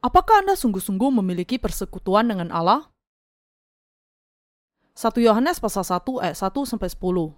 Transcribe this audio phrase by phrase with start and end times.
[0.00, 2.88] Apakah Anda sungguh-sungguh memiliki persekutuan dengan Allah?
[4.96, 7.36] 1 Yohanes pasal 1 ayat 1 sampai 10.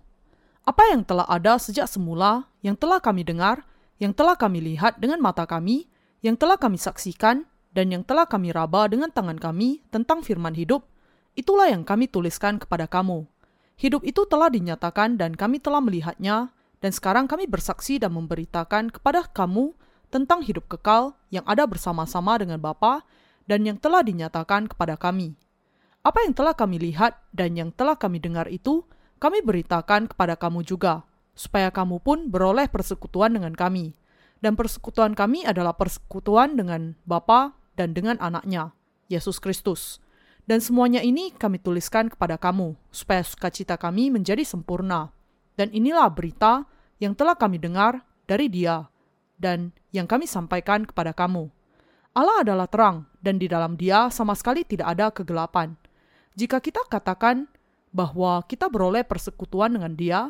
[0.63, 3.67] Apa yang telah ada sejak semula, yang telah kami dengar,
[3.99, 5.91] yang telah kami lihat dengan mata kami,
[6.23, 10.87] yang telah kami saksikan, dan yang telah kami raba dengan tangan kami tentang firman hidup,
[11.35, 13.27] itulah yang kami tuliskan kepada kamu.
[13.75, 19.27] Hidup itu telah dinyatakan dan kami telah melihatnya, dan sekarang kami bersaksi dan memberitakan kepada
[19.35, 19.75] kamu
[20.13, 23.01] tentang hidup kekal yang ada bersama-sama dengan Bapa
[23.49, 25.35] dan yang telah dinyatakan kepada kami.
[26.05, 28.85] Apa yang telah kami lihat dan yang telah kami dengar itu,
[29.17, 33.97] kami beritakan kepada kamu juga, supaya kamu pun beroleh persekutuan dengan kami.
[34.43, 38.75] Dan persekutuan kami adalah persekutuan dengan Bapa dan dengan anaknya,
[39.07, 40.03] Yesus Kristus.
[40.43, 45.15] Dan semuanya ini kami tuliskan kepada kamu, supaya sukacita kami menjadi sempurna.
[45.55, 46.67] Dan inilah berita
[46.99, 48.92] yang telah kami dengar dari dia,
[49.43, 51.51] dan yang kami sampaikan kepada kamu.
[52.15, 55.75] Allah adalah terang, dan di dalam Dia sama sekali tidak ada kegelapan.
[56.39, 57.51] Jika kita katakan
[57.91, 60.21] bahwa kita beroleh persekutuan dengan Dia,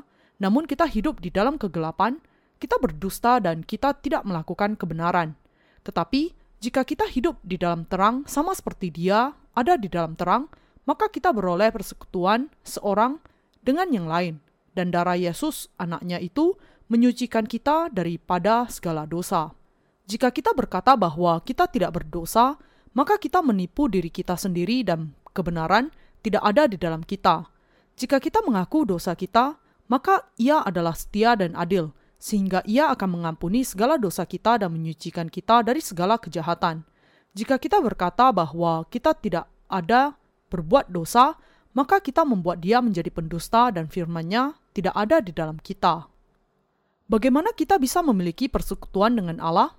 [0.41, 2.17] namun kita hidup di dalam kegelapan,
[2.57, 5.37] kita berdusta dan kita tidak melakukan kebenaran.
[5.83, 10.47] Tetapi jika kita hidup di dalam terang, sama seperti Dia ada di dalam terang,
[10.87, 13.19] maka kita beroleh persekutuan seorang
[13.63, 14.39] dengan yang lain,
[14.75, 16.55] dan darah Yesus, anaknya itu,
[16.87, 19.55] menyucikan kita daripada segala dosa.
[20.07, 22.59] Jika kita berkata bahwa kita tidak berdosa,
[22.93, 25.89] maka kita menipu diri kita sendiri dan kebenaran
[26.21, 27.49] tidak ada di dalam kita.
[27.97, 29.57] Jika kita mengaku dosa kita,
[29.89, 35.29] maka ia adalah setia dan adil, sehingga ia akan mengampuni segala dosa kita dan menyucikan
[35.29, 36.87] kita dari segala kejahatan.
[37.33, 40.17] Jika kita berkata bahwa kita tidak ada
[40.53, 41.41] berbuat dosa,
[41.73, 46.12] maka kita membuat dia menjadi pendusta dan firman-Nya tidak ada di dalam kita.
[47.13, 49.77] Bagaimana kita bisa memiliki persekutuan dengan Allah?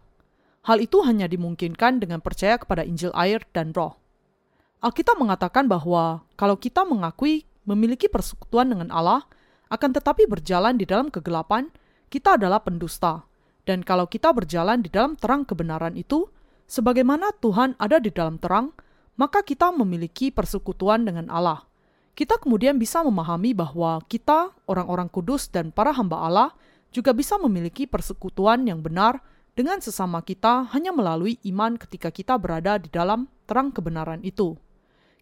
[0.69, 3.97] Hal itu hanya dimungkinkan dengan percaya kepada Injil air dan roh.
[4.85, 9.25] Alkitab mengatakan bahwa kalau kita mengakui memiliki persekutuan dengan Allah,
[9.73, 11.73] akan tetapi berjalan di dalam kegelapan,
[12.13, 13.25] kita adalah pendusta.
[13.65, 16.29] Dan kalau kita berjalan di dalam terang kebenaran itu,
[16.69, 18.77] sebagaimana Tuhan ada di dalam terang,
[19.17, 21.65] maka kita memiliki persekutuan dengan Allah.
[22.13, 26.49] Kita kemudian bisa memahami bahwa kita, orang-orang kudus dan para hamba Allah,
[26.93, 29.19] juga bisa memiliki persekutuan yang benar
[29.57, 34.53] dengan sesama kita hanya melalui iman ketika kita berada di dalam terang kebenaran itu.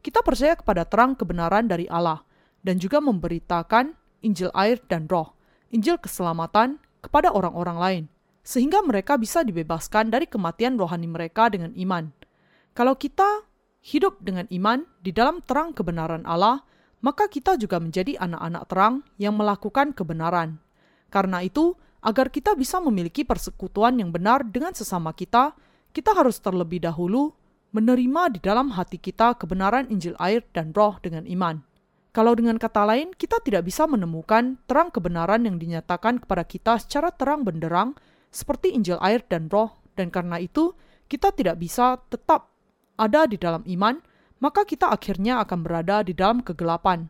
[0.03, 2.21] Kita percaya kepada terang kebenaran dari Allah
[2.59, 5.33] dan juga memberitakan Injil air dan roh,
[5.73, 8.03] Injil keselamatan kepada orang-orang lain,
[8.45, 12.13] sehingga mereka bisa dibebaskan dari kematian rohani mereka dengan iman.
[12.77, 13.45] Kalau kita
[13.81, 16.61] hidup dengan iman di dalam terang kebenaran Allah,
[17.01, 20.61] maka kita juga menjadi anak-anak terang yang melakukan kebenaran.
[21.11, 25.53] Karena itu, agar kita bisa memiliki persekutuan yang benar dengan sesama kita,
[25.91, 27.35] kita harus terlebih dahulu
[27.75, 31.61] menerima di dalam hati kita kebenaran Injil air dan roh dengan iman.
[32.11, 37.07] Kalau dengan kata lain, kita tidak bisa menemukan terang kebenaran yang dinyatakan kepada kita secara
[37.15, 37.95] terang benderang
[38.27, 40.75] seperti Injil air dan roh, dan karena itu
[41.07, 42.51] kita tidak bisa tetap
[42.99, 43.99] ada di dalam iman,
[44.43, 47.07] maka kita akhirnya akan berada di dalam kegelapan.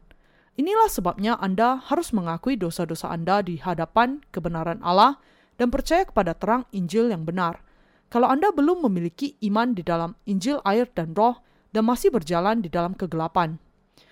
[0.61, 5.17] Inilah sebabnya Anda harus mengakui dosa-dosa Anda di hadapan kebenaran Allah
[5.57, 7.65] dan percaya kepada terang Injil yang benar.
[8.13, 11.41] Kalau Anda belum memiliki iman di dalam Injil air dan roh
[11.73, 13.57] dan masih berjalan di dalam kegelapan.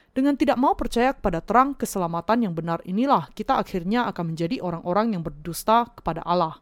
[0.10, 5.14] Dengan tidak mau percaya kepada terang keselamatan yang benar inilah kita akhirnya akan menjadi orang-orang
[5.14, 6.58] yang berdusta kepada Allah.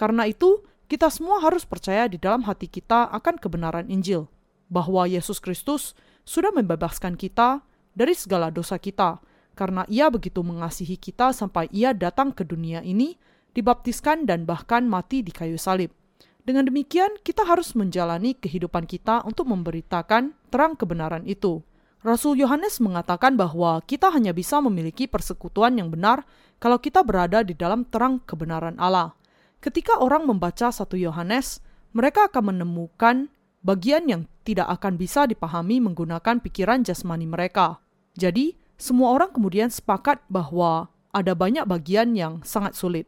[0.00, 4.32] Karena itu, kita semua harus percaya di dalam hati kita akan kebenaran Injil,
[4.72, 5.92] bahwa Yesus Kristus
[6.24, 7.68] sudah membebaskan kita
[8.00, 9.20] dari segala dosa kita,
[9.52, 13.20] karena ia begitu mengasihi kita sampai ia datang ke dunia ini,
[13.52, 15.92] dibaptiskan dan bahkan mati di kayu salib.
[16.40, 21.60] Dengan demikian, kita harus menjalani kehidupan kita untuk memberitakan terang kebenaran itu.
[22.00, 26.24] Rasul Yohanes mengatakan bahwa kita hanya bisa memiliki persekutuan yang benar
[26.56, 29.12] kalau kita berada di dalam terang kebenaran Allah.
[29.60, 31.60] Ketika orang membaca satu Yohanes,
[31.92, 33.28] mereka akan menemukan
[33.60, 37.84] bagian yang tidak akan bisa dipahami menggunakan pikiran jasmani mereka.
[38.18, 43.06] Jadi, semua orang kemudian sepakat bahwa ada banyak bagian yang sangat sulit.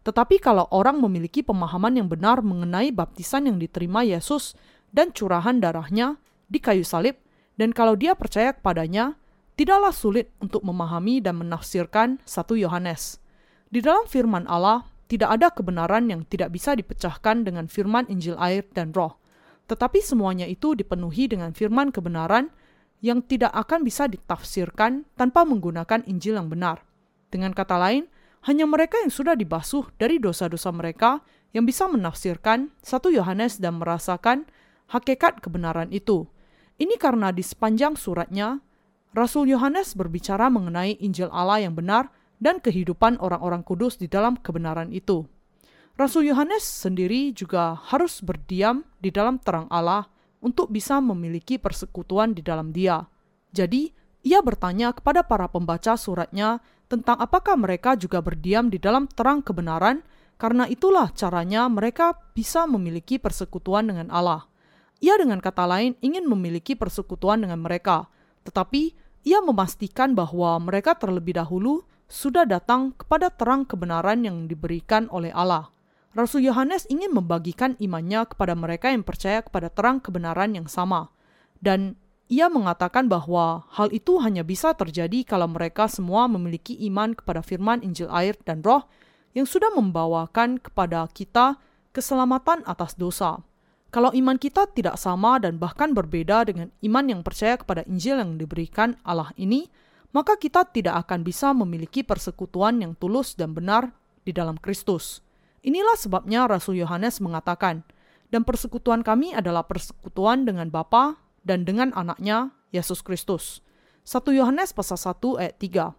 [0.00, 4.56] Tetapi kalau orang memiliki pemahaman yang benar mengenai baptisan yang diterima Yesus
[4.88, 6.16] dan curahan darahnya
[6.48, 7.20] di kayu salib,
[7.60, 9.20] dan kalau dia percaya kepadanya,
[9.60, 13.20] tidaklah sulit untuk memahami dan menafsirkan satu Yohanes.
[13.68, 18.64] Di dalam firman Allah, tidak ada kebenaran yang tidak bisa dipecahkan dengan firman Injil air
[18.72, 19.20] dan roh.
[19.68, 22.48] Tetapi semuanya itu dipenuhi dengan firman kebenaran
[23.00, 26.84] yang tidak akan bisa ditafsirkan tanpa menggunakan Injil yang benar.
[27.32, 28.08] Dengan kata lain,
[28.44, 31.20] hanya mereka yang sudah dibasuh dari dosa-dosa mereka
[31.52, 34.48] yang bisa menafsirkan satu Yohanes dan merasakan
[34.88, 36.28] hakikat kebenaran itu.
[36.80, 38.64] Ini karena di sepanjang suratnya,
[39.12, 42.08] Rasul Yohanes berbicara mengenai Injil Allah yang benar
[42.40, 45.28] dan kehidupan orang-orang kudus di dalam kebenaran itu.
[46.00, 50.08] Rasul Yohanes sendiri juga harus berdiam di dalam terang Allah
[50.40, 53.04] untuk bisa memiliki persekutuan di dalam Dia.
[53.52, 56.60] Jadi, ia bertanya kepada para pembaca suratnya
[56.90, 60.04] tentang apakah mereka juga berdiam di dalam terang kebenaran,
[60.40, 64.48] karena itulah caranya mereka bisa memiliki persekutuan dengan Allah.
[65.00, 68.08] Ia dengan kata lain ingin memiliki persekutuan dengan mereka,
[68.44, 68.92] tetapi
[69.24, 75.72] ia memastikan bahwa mereka terlebih dahulu sudah datang kepada terang kebenaran yang diberikan oleh Allah.
[76.10, 81.14] Rasul Yohanes ingin membagikan imannya kepada mereka yang percaya kepada terang kebenaran yang sama,
[81.62, 81.94] dan
[82.26, 87.82] ia mengatakan bahwa hal itu hanya bisa terjadi kalau mereka semua memiliki iman kepada firman
[87.86, 88.86] Injil air dan Roh
[89.34, 91.58] yang sudah membawakan kepada kita
[91.94, 93.42] keselamatan atas dosa.
[93.90, 98.38] Kalau iman kita tidak sama dan bahkan berbeda dengan iman yang percaya kepada Injil yang
[98.38, 99.66] diberikan Allah ini,
[100.14, 103.90] maka kita tidak akan bisa memiliki persekutuan yang tulus dan benar
[104.22, 105.22] di dalam Kristus.
[105.60, 107.84] Inilah sebabnya Rasul Yohanes mengatakan,
[108.30, 113.60] dan persekutuan kami adalah persekutuan dengan Bapa dan dengan anaknya, Yesus Kristus.
[114.06, 115.92] 1 Yohanes pasal 1 ayat 3.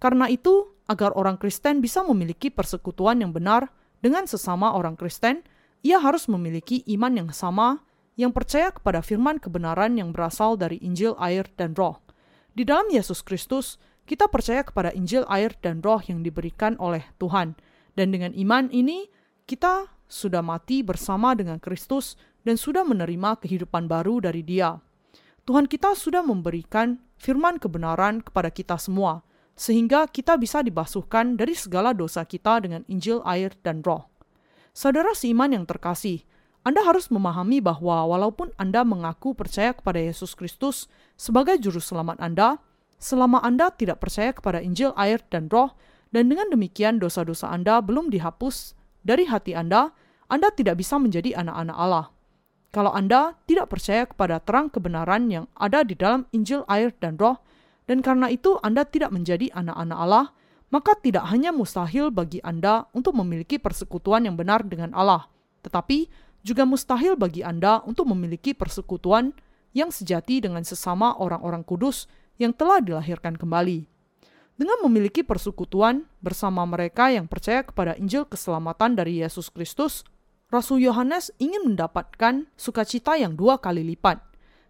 [0.00, 3.68] Karena itu, agar orang Kristen bisa memiliki persekutuan yang benar
[4.00, 5.44] dengan sesama orang Kristen,
[5.84, 7.84] ia harus memiliki iman yang sama,
[8.16, 12.00] yang percaya kepada firman kebenaran yang berasal dari Injil, air, dan Roh.
[12.56, 13.76] Di dalam Yesus Kristus,
[14.08, 17.54] kita percaya kepada Injil, air, dan Roh yang diberikan oleh Tuhan,
[17.96, 19.08] dan dengan iman ini
[19.48, 22.14] kita sudah mati bersama dengan Kristus
[22.46, 24.78] dan sudah menerima kehidupan baru dari Dia.
[25.46, 29.26] Tuhan kita sudah memberikan firman kebenaran kepada kita semua,
[29.56, 34.06] sehingga kita bisa dibasuhkan dari segala dosa kita dengan Injil, air, dan Roh.
[34.76, 36.22] Saudara seiman yang terkasih,
[36.66, 42.60] Anda harus memahami bahwa walaupun Anda mengaku percaya kepada Yesus Kristus sebagai juru selamat Anda,
[42.98, 45.72] selama Anda tidak percaya kepada Injil, air, dan Roh,
[46.16, 48.72] dan dengan demikian dosa-dosa Anda belum dihapus
[49.04, 49.92] dari hati Anda,
[50.32, 52.08] Anda tidak bisa menjadi anak-anak Allah.
[52.72, 57.36] Kalau Anda tidak percaya kepada terang kebenaran yang ada di dalam Injil, air, dan Roh,
[57.84, 60.32] dan karena itu Anda tidak menjadi anak-anak Allah,
[60.72, 65.28] maka tidak hanya mustahil bagi Anda untuk memiliki persekutuan yang benar dengan Allah,
[65.68, 66.08] tetapi
[66.40, 69.36] juga mustahil bagi Anda untuk memiliki persekutuan
[69.76, 72.08] yang sejati dengan sesama orang-orang kudus
[72.40, 73.95] yang telah dilahirkan kembali.
[74.56, 80.00] Dengan memiliki persekutuan bersama mereka yang percaya kepada Injil keselamatan dari Yesus Kristus,
[80.48, 84.16] Rasul Yohanes ingin mendapatkan sukacita yang dua kali lipat.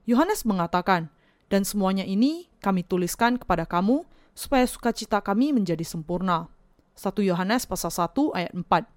[0.03, 1.07] Yohanes mengatakan,
[1.47, 4.03] "Dan semuanya ini kami tuliskan kepada kamu
[4.35, 6.51] supaya sukacita kami menjadi sempurna.
[6.99, 8.91] 1 Yohanes pasal 1 ayat 4.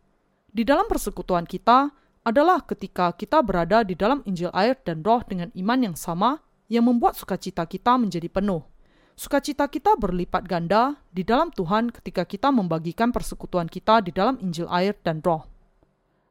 [0.49, 1.93] Di dalam persekutuan kita
[2.25, 6.89] adalah ketika kita berada di dalam Injil air dan roh dengan iman yang sama yang
[6.89, 8.65] membuat sukacita kita menjadi penuh.
[9.19, 14.63] Sukacita kita berlipat ganda di dalam Tuhan ketika kita membagikan persekutuan kita di dalam Injil
[14.71, 15.43] air dan roh.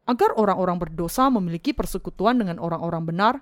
[0.08, 3.34] Agar orang-orang berdosa memiliki persekutuan dengan orang-orang benar,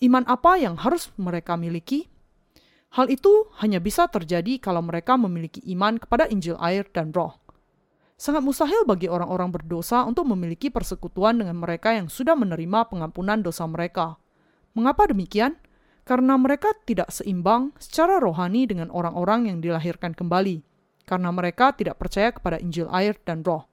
[0.00, 2.08] iman apa yang harus mereka miliki?
[2.96, 7.36] Hal itu hanya bisa terjadi kalau mereka memiliki iman kepada Injil air dan roh.
[8.16, 13.68] Sangat mustahil bagi orang-orang berdosa untuk memiliki persekutuan dengan mereka yang sudah menerima pengampunan dosa
[13.68, 14.16] mereka.
[14.72, 15.60] Mengapa demikian?
[16.04, 20.60] Karena mereka tidak seimbang secara rohani dengan orang-orang yang dilahirkan kembali,
[21.08, 23.64] karena mereka tidak percaya kepada Injil air dan roh.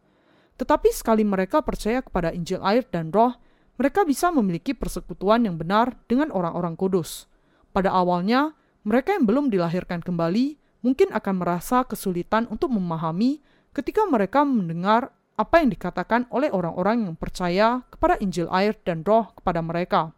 [0.55, 3.35] Tetapi sekali mereka percaya kepada Injil air dan roh,
[3.75, 7.27] mereka bisa memiliki persekutuan yang benar dengan orang-orang kudus.
[7.73, 8.53] Pada awalnya,
[8.87, 15.63] mereka yang belum dilahirkan kembali mungkin akan merasa kesulitan untuk memahami ketika mereka mendengar apa
[15.63, 20.13] yang dikatakan oleh orang-orang yang percaya kepada Injil air dan roh kepada mereka.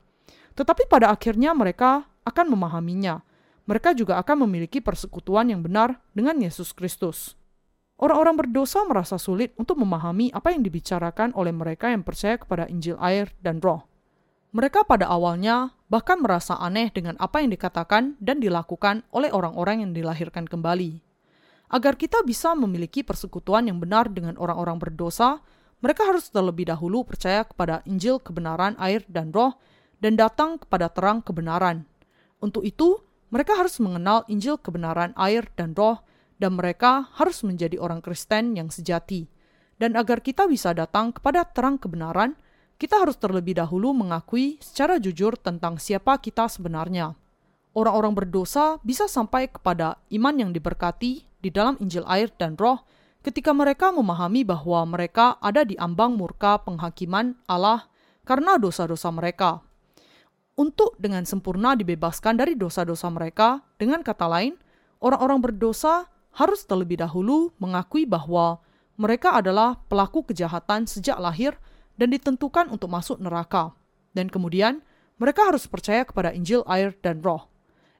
[0.53, 3.21] Tetapi pada akhirnya mereka akan memahaminya.
[3.63, 7.33] Mereka juga akan memiliki persekutuan yang benar dengan Yesus Kristus.
[7.95, 12.99] Orang-orang berdosa merasa sulit untuk memahami apa yang dibicarakan oleh mereka yang percaya kepada Injil
[12.99, 13.87] air dan roh.
[14.51, 19.91] Mereka pada awalnya bahkan merasa aneh dengan apa yang dikatakan dan dilakukan oleh orang-orang yang
[19.95, 20.99] dilahirkan kembali.
[21.73, 25.41] Agar kita bisa memiliki persekutuan yang benar dengan orang-orang berdosa,
[25.81, 29.57] mereka harus terlebih dahulu percaya kepada Injil kebenaran air dan roh
[30.03, 31.87] dan datang kepada terang kebenaran.
[32.43, 32.99] Untuk itu,
[33.31, 36.03] mereka harus mengenal Injil kebenaran air dan roh
[36.43, 39.31] dan mereka harus menjadi orang Kristen yang sejati.
[39.79, 42.35] Dan agar kita bisa datang kepada terang kebenaran,
[42.75, 47.15] kita harus terlebih dahulu mengakui secara jujur tentang siapa kita sebenarnya.
[47.73, 52.85] Orang-orang berdosa bisa sampai kepada iman yang diberkati di dalam Injil air dan roh
[53.23, 57.87] ketika mereka memahami bahwa mereka ada di ambang murka penghakiman Allah
[58.27, 59.63] karena dosa-dosa mereka.
[60.53, 63.61] Untuk dengan sempurna dibebaskan dari dosa-dosa mereka.
[63.81, 64.57] Dengan kata lain,
[65.01, 68.61] orang-orang berdosa harus terlebih dahulu mengakui bahwa
[68.97, 71.57] mereka adalah pelaku kejahatan sejak lahir
[71.97, 73.73] dan ditentukan untuk masuk neraka.
[74.13, 74.85] Dan kemudian,
[75.17, 77.49] mereka harus percaya kepada Injil, air, dan roh.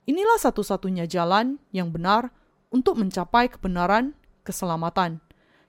[0.05, 2.29] Inilah satu-satunya jalan yang benar
[2.74, 5.22] untuk mencapai kebenaran keselamatan.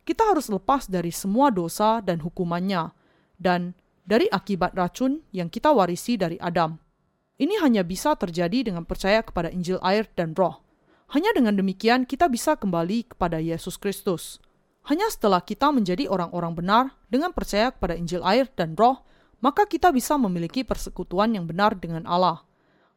[0.04, 2.92] Kita harus lepas dari semua dosa dan hukumannya,
[3.40, 3.72] dan
[4.04, 6.76] dari akibat racun yang kita warisi dari Adam.
[7.34, 10.62] Ini hanya bisa terjadi dengan percaya kepada Injil air dan roh.
[11.10, 14.38] Hanya dengan demikian kita bisa kembali kepada Yesus Kristus.
[14.86, 19.02] Hanya setelah kita menjadi orang-orang benar dengan percaya kepada Injil air dan roh,
[19.40, 22.44] maka kita bisa memiliki persekutuan yang benar dengan Allah.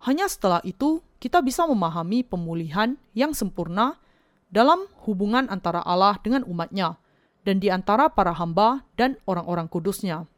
[0.05, 3.97] Hanya setelah itu, kita bisa memahami pemulihan yang sempurna
[4.53, 7.01] dalam hubungan antara Allah dengan umatnya,
[7.43, 10.29] dan di antara para hamba dan orang-orang kudusnya.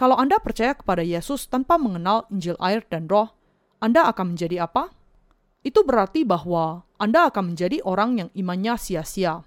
[0.00, 3.36] Kalau Anda percaya kepada Yesus tanpa mengenal Injil air dan roh,
[3.84, 4.88] Anda akan menjadi apa?
[5.60, 9.44] Itu berarti bahwa Anda akan menjadi orang yang imannya sia-sia.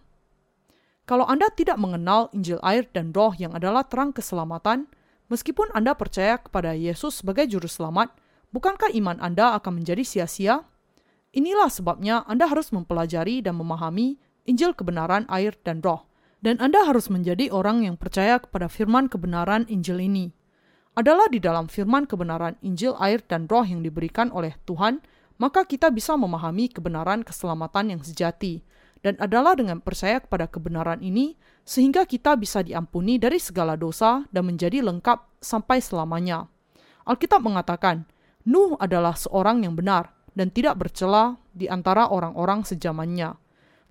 [1.10, 4.86] Kalau Anda tidak mengenal Injil air dan roh yang adalah terang keselamatan,
[5.34, 8.14] meskipun Anda percaya kepada Yesus sebagai juru selamat,
[8.54, 10.70] bukankah iman Anda akan menjadi sia-sia?
[11.34, 16.06] Inilah sebabnya Anda harus mempelajari dan memahami Injil kebenaran air dan roh.
[16.46, 20.43] Dan Anda harus menjadi orang yang percaya kepada firman kebenaran Injil ini.
[20.94, 25.02] Adalah di dalam firman kebenaran Injil air dan roh yang diberikan oleh Tuhan,
[25.42, 28.62] maka kita bisa memahami kebenaran keselamatan yang sejati,
[29.02, 31.34] dan adalah dengan percaya kepada kebenaran ini
[31.66, 36.46] sehingga kita bisa diampuni dari segala dosa dan menjadi lengkap sampai selamanya.
[37.10, 38.06] Alkitab mengatakan,
[38.46, 43.34] Nuh adalah seorang yang benar dan tidak bercela di antara orang-orang sejamannya.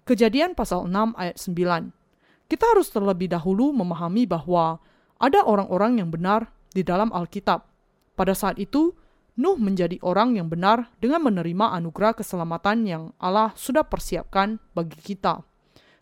[0.07, 2.47] Kejadian pasal 6 ayat 9.
[2.47, 4.79] Kita harus terlebih dahulu memahami bahwa
[5.19, 7.65] ada orang-orang yang benar di dalam Alkitab.
[8.17, 8.97] Pada saat itu,
[9.33, 15.41] Nuh menjadi orang yang benar dengan menerima anugerah keselamatan yang Allah sudah persiapkan bagi kita.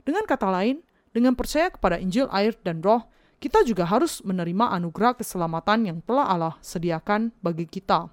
[0.02, 0.82] Dengan kata lain,
[1.14, 3.06] dengan percaya kepada Injil, air, dan Roh,
[3.38, 8.10] kita juga harus menerima anugerah keselamatan yang telah Allah sediakan bagi kita.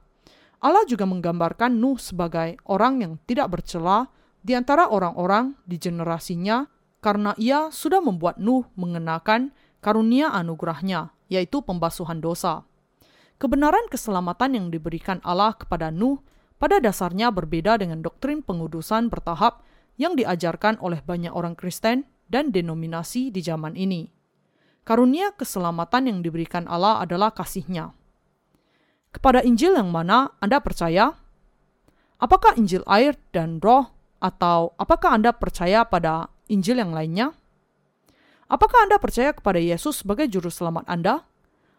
[0.61, 4.13] Allah juga menggambarkan Nuh sebagai orang yang tidak bercela
[4.45, 6.69] di antara orang-orang di generasinya
[7.01, 9.49] karena ia sudah membuat Nuh mengenakan
[9.81, 12.67] karunia anugerahnya, yaitu pembasuhan dosa.
[13.38, 16.19] Kebenaran keselamatan yang diberikan Allah kepada Nuh
[16.57, 19.62] pada dasarnya berbeda dengan doktrin pengudusan bertahap
[20.01, 24.10] yang diajarkan oleh banyak orang Kristen dan denominasi di zaman ini.
[24.88, 27.91] Karunia keselamatan yang diberikan Allah adalah kasihnya.
[29.12, 31.13] Kepada Injil yang mana Anda percaya?
[32.17, 37.38] Apakah Injil air dan roh atau apakah Anda percaya pada Injil yang lainnya?
[38.48, 41.27] Apakah Anda percaya kepada Yesus sebagai juru selamat Anda?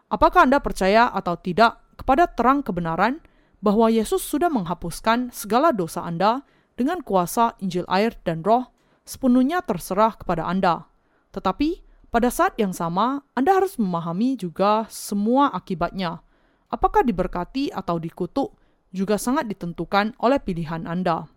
[0.09, 3.25] Apakah Anda percaya atau tidak kepada terang kebenaran
[3.57, 6.45] bahwa Yesus sudah menghapuskan segala dosa Anda
[6.77, 8.69] dengan kuasa Injil air dan roh
[9.01, 10.85] sepenuhnya terserah kepada Anda.
[11.33, 11.81] Tetapi
[12.13, 16.21] pada saat yang sama, Anda harus memahami juga semua akibatnya.
[16.69, 18.53] Apakah diberkati atau dikutuk
[18.93, 21.29] juga sangat ditentukan oleh pilihan Anda.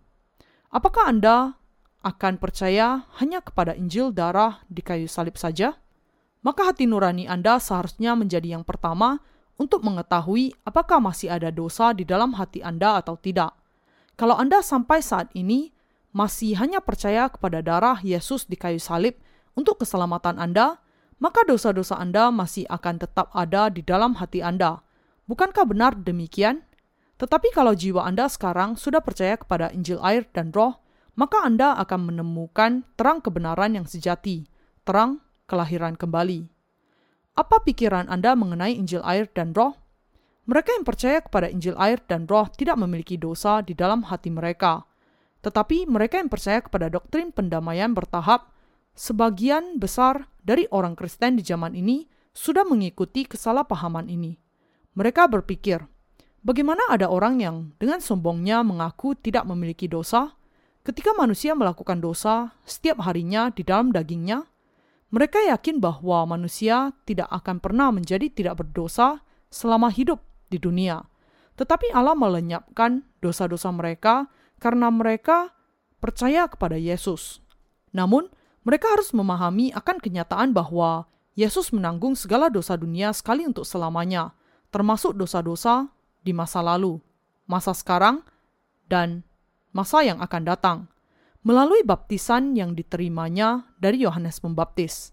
[0.73, 1.57] Apakah Anda
[2.03, 5.79] akan percaya hanya kepada Injil darah di kayu salib saja?
[6.43, 9.23] maka hati nurani Anda seharusnya menjadi yang pertama
[9.55, 13.55] untuk mengetahui apakah masih ada dosa di dalam hati Anda atau tidak.
[14.19, 15.71] Kalau Anda sampai saat ini
[16.13, 19.17] masih hanya percaya kepada darah Yesus di kayu salib
[19.57, 20.77] untuk keselamatan Anda,
[21.17, 24.83] maka dosa-dosa Anda masih akan tetap ada di dalam hati Anda.
[25.25, 26.67] Bukankah benar demikian?
[27.17, 30.82] Tetapi kalau jiwa Anda sekarang sudah percaya kepada Injil air dan roh,
[31.13, 34.49] maka Anda akan menemukan terang kebenaran yang sejati,
[34.81, 36.49] terang kelahiran kembali.
[37.33, 39.73] Apa pikiran Anda mengenai Injil air dan roh?
[40.45, 44.83] Mereka yang percaya kepada Injil air dan roh tidak memiliki dosa di dalam hati mereka.
[45.43, 48.51] Tetapi mereka yang percaya kepada doktrin pendamaian bertahap,
[48.93, 52.05] sebagian besar dari orang Kristen di zaman ini
[52.35, 54.35] sudah mengikuti kesalahpahaman ini.
[54.93, 55.81] Mereka berpikir,
[56.45, 60.37] bagaimana ada orang yang dengan sombongnya mengaku tidak memiliki dosa,
[60.83, 64.47] ketika manusia melakukan dosa setiap harinya di dalam dagingnya,
[65.13, 71.05] mereka yakin bahwa manusia tidak akan pernah menjadi tidak berdosa selama hidup di dunia.
[71.53, 74.25] Tetapi Allah melenyapkan dosa-dosa mereka
[74.57, 75.53] karena mereka
[76.01, 77.39] percaya kepada Yesus.
[77.93, 78.27] Namun,
[78.65, 81.05] mereka harus memahami akan kenyataan bahwa
[81.37, 84.33] Yesus menanggung segala dosa dunia sekali untuk selamanya,
[84.73, 85.93] termasuk dosa-dosa
[86.25, 86.97] di masa lalu,
[87.45, 88.25] masa sekarang,
[88.89, 89.21] dan
[89.73, 90.77] masa yang akan datang
[91.43, 95.11] melalui baptisan yang diterimanya dari Yohanes Pembaptis.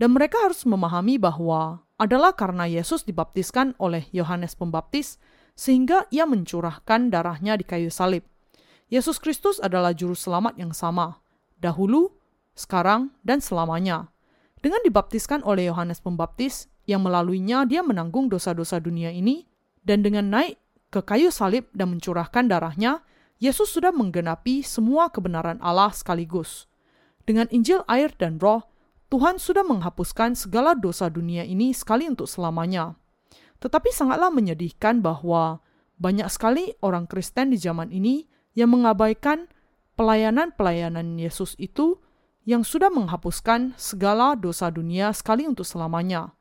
[0.00, 5.20] Dan mereka harus memahami bahwa adalah karena Yesus dibaptiskan oleh Yohanes Pembaptis
[5.58, 8.24] sehingga ia mencurahkan darahnya di kayu salib.
[8.88, 11.20] Yesus Kristus adalah juru selamat yang sama,
[11.60, 12.16] dahulu,
[12.56, 14.08] sekarang, dan selamanya.
[14.64, 19.44] Dengan dibaptiskan oleh Yohanes Pembaptis, yang melaluinya dia menanggung dosa-dosa dunia ini,
[19.84, 20.56] dan dengan naik
[20.88, 23.04] ke kayu salib dan mencurahkan darahnya,
[23.38, 26.66] Yesus sudah menggenapi semua kebenaran Allah sekaligus.
[27.22, 28.66] Dengan Injil, air, dan Roh,
[29.14, 32.98] Tuhan sudah menghapuskan segala dosa dunia ini sekali untuk selamanya.
[33.62, 35.62] Tetapi sangatlah menyedihkan bahwa
[36.02, 38.26] banyak sekali orang Kristen di zaman ini
[38.58, 39.46] yang mengabaikan
[39.94, 42.02] pelayanan-pelayanan Yesus itu
[42.42, 46.34] yang sudah menghapuskan segala dosa dunia sekali untuk selamanya.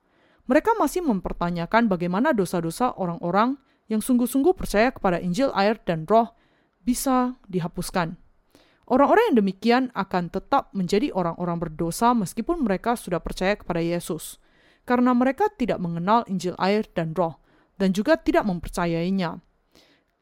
[0.49, 6.33] Mereka masih mempertanyakan bagaimana dosa-dosa orang-orang yang sungguh-sungguh percaya kepada Injil, air, dan Roh
[6.87, 8.15] bisa dihapuskan.
[8.87, 14.39] Orang-orang yang demikian akan tetap menjadi orang-orang berdosa meskipun mereka sudah percaya kepada Yesus,
[14.87, 17.35] karena mereka tidak mengenal Injil, air, dan Roh,
[17.75, 19.43] dan juga tidak mempercayainya.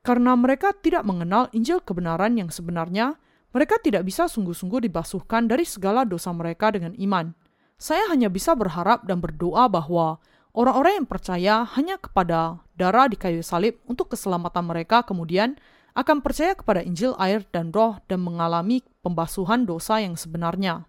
[0.02, 3.22] Karena mereka tidak mengenal Injil kebenaran yang sebenarnya,
[3.54, 7.38] mereka tidak bisa sungguh-sungguh dibasuhkan dari segala dosa mereka dengan iman.
[7.78, 10.18] Saya hanya bisa berharap dan berdoa bahwa
[10.58, 15.56] orang-orang yang percaya hanya kepada darah di kayu salib untuk keselamatan mereka kemudian
[15.96, 20.86] akan percaya kepada Injil, air, dan roh dan mengalami pembasuhan dosa yang sebenarnya.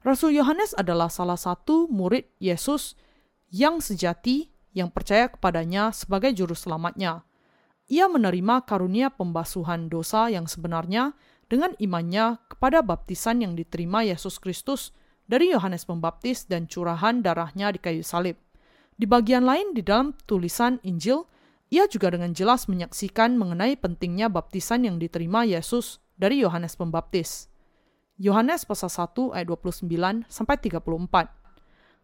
[0.00, 2.96] Rasul Yohanes adalah salah satu murid Yesus
[3.52, 7.28] yang sejati yang percaya kepadanya sebagai juru selamatnya
[7.90, 11.18] ia menerima karunia pembasuhan dosa yang sebenarnya
[11.50, 14.94] dengan imannya kepada baptisan yang diterima Yesus Kristus
[15.26, 18.38] dari Yohanes Pembaptis dan curahan darahnya di kayu salib.
[18.94, 21.26] Di bagian lain di dalam tulisan Injil,
[21.70, 27.46] ia juga dengan jelas menyaksikan mengenai pentingnya baptisan yang diterima Yesus dari Yohanes Pembaptis.
[28.18, 29.86] Yohanes pasal 1 ayat 29
[30.26, 31.40] sampai 34.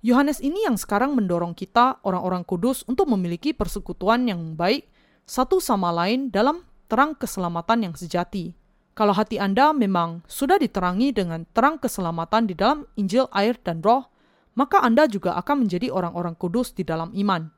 [0.07, 4.87] Yohanes ini yang sekarang mendorong kita orang-orang kudus untuk memiliki persekutuan yang baik
[5.27, 8.55] satu sama lain dalam terang keselamatan yang sejati.
[8.95, 14.09] Kalau hati Anda memang sudah diterangi dengan terang keselamatan di dalam Injil, air, dan Roh,
[14.55, 17.51] maka Anda juga akan menjadi orang-orang kudus di dalam iman.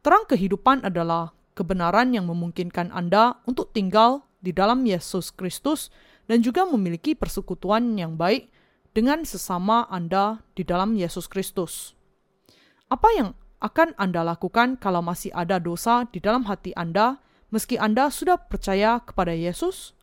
[0.00, 5.88] Terang kehidupan adalah kebenaran yang memungkinkan Anda untuk tinggal di dalam Yesus Kristus
[6.28, 8.52] dan juga memiliki persekutuan yang baik
[8.92, 11.96] dengan sesama Anda di dalam Yesus Kristus.
[12.92, 13.32] Apa yang
[13.64, 19.00] akan Anda lakukan kalau masih ada dosa di dalam hati Anda, meski Anda sudah percaya
[19.00, 19.96] kepada Yesus?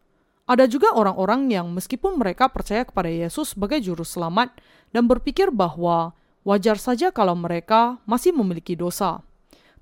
[0.44, 4.60] Ada juga orang-orang yang meskipun mereka percaya kepada Yesus sebagai juru selamat
[4.92, 6.12] dan berpikir bahwa
[6.44, 9.24] wajar saja kalau mereka masih memiliki dosa.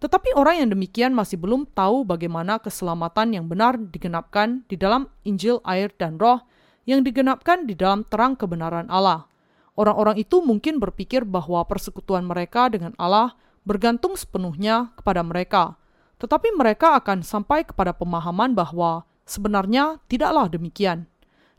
[0.02, 5.62] Tetapi orang yang demikian masih belum tahu bagaimana keselamatan yang benar digenapkan di dalam Injil,
[5.62, 6.42] air, dan roh
[6.90, 9.30] yang digenapkan di dalam terang kebenaran Allah.
[9.78, 15.78] Orang-orang itu mungkin berpikir bahwa persekutuan mereka dengan Allah bergantung sepenuhnya kepada mereka,
[16.18, 21.06] tetapi mereka akan sampai kepada pemahaman bahwa sebenarnya tidaklah demikian.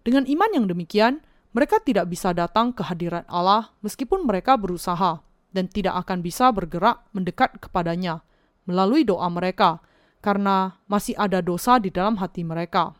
[0.02, 1.22] Dengan iman yang demikian,
[1.54, 5.22] mereka tidak bisa datang ke hadirat Allah meskipun mereka berusaha
[5.54, 8.26] dan tidak akan bisa bergerak mendekat kepadanya
[8.68, 9.82] melalui doa mereka
[10.22, 12.94] karena masih ada dosa di dalam hati mereka.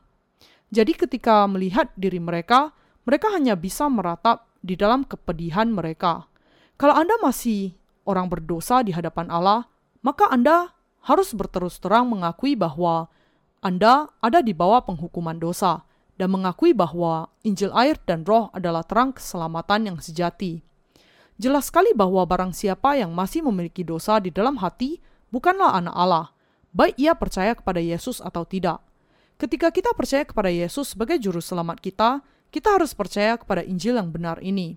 [0.72, 6.27] Jadi ketika melihat diri mereka, mereka hanya bisa meratap di dalam kepedihan mereka.
[6.81, 7.77] Kalau Anda masih
[8.09, 9.68] orang berdosa di hadapan Allah,
[10.03, 10.75] maka Anda
[11.07, 13.11] harus berterus terang mengakui bahwa
[13.62, 15.87] Anda ada di bawah penghukuman dosa
[16.18, 20.62] dan mengakui bahwa Injil air dan roh adalah terang keselamatan yang sejati.
[21.38, 26.26] Jelas sekali bahwa barang siapa yang masih memiliki dosa di dalam hati bukanlah anak Allah,
[26.76, 28.84] baik ia percaya kepada Yesus atau tidak.
[29.40, 34.12] Ketika kita percaya kepada Yesus sebagai juru selamat kita, kita harus percaya kepada Injil yang
[34.12, 34.76] benar ini.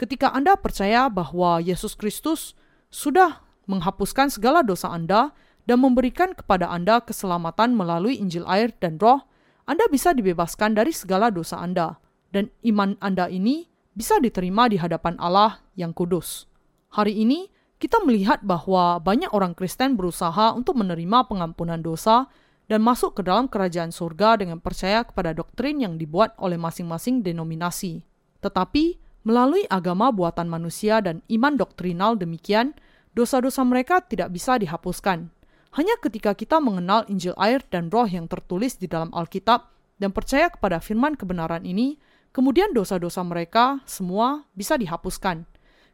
[0.00, 2.56] Ketika Anda percaya bahwa Yesus Kristus
[2.88, 5.36] sudah menghapuskan segala dosa Anda
[5.68, 9.22] dan memberikan kepada Anda keselamatan melalui Injil air dan roh,
[9.68, 12.00] Anda bisa dibebaskan dari segala dosa Anda.
[12.32, 16.48] Dan iman Anda ini bisa diterima di hadapan Allah yang kudus.
[16.96, 17.46] Hari ini,
[17.80, 22.28] kita melihat bahwa banyak orang Kristen berusaha untuk menerima pengampunan dosa
[22.68, 28.04] dan masuk ke dalam kerajaan surga dengan percaya kepada doktrin yang dibuat oleh masing-masing denominasi.
[28.44, 32.72] Tetapi, Melalui agama buatan manusia dan iman doktrinal demikian,
[33.12, 35.28] dosa-dosa mereka tidak bisa dihapuskan.
[35.76, 39.68] Hanya ketika kita mengenal Injil air dan roh yang tertulis di dalam Alkitab
[40.00, 42.00] dan percaya kepada firman kebenaran ini,
[42.32, 45.44] kemudian dosa-dosa mereka semua bisa dihapuskan.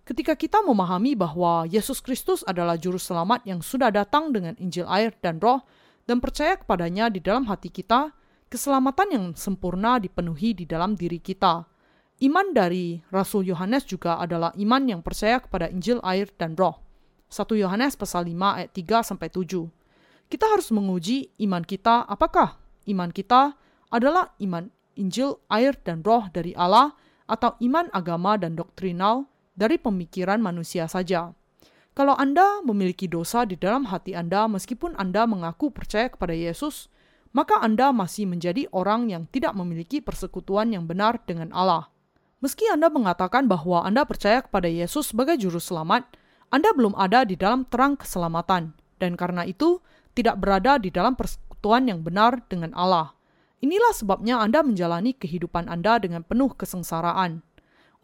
[0.06, 5.10] Ketika kita memahami bahwa Yesus Kristus adalah juru selamat yang sudah datang dengan Injil air
[5.18, 5.66] dan roh
[6.06, 8.14] dan percaya kepadanya di dalam hati kita,
[8.46, 11.66] keselamatan yang sempurna dipenuhi di dalam diri kita
[12.16, 16.80] Iman dari Rasul Yohanes juga adalah iman yang percaya kepada Injil, air, dan roh.
[17.28, 19.68] 1 Yohanes pasal 5 ayat 3 sampai 7.
[20.32, 22.56] kita harus menguji iman kita apakah
[22.88, 23.52] iman kita
[23.92, 26.96] adalah iman Injil, air, dan roh dari Allah
[27.28, 31.32] atau iman agama dan doktrinal dari pemikiran manusia saja.
[31.96, 36.92] Kalau Anda memiliki dosa di dalam hati Anda meskipun Anda mengaku percaya kepada Yesus,
[37.32, 41.88] maka Anda masih menjadi orang yang tidak memiliki persekutuan yang benar dengan Allah.
[42.44, 46.04] Meski Anda mengatakan bahwa Anda percaya kepada Yesus sebagai juru selamat,
[46.52, 49.80] Anda belum ada di dalam terang keselamatan, dan karena itu
[50.12, 53.16] tidak berada di dalam persekutuan yang benar dengan Allah.
[53.64, 57.40] Inilah sebabnya Anda menjalani kehidupan Anda dengan penuh kesengsaraan.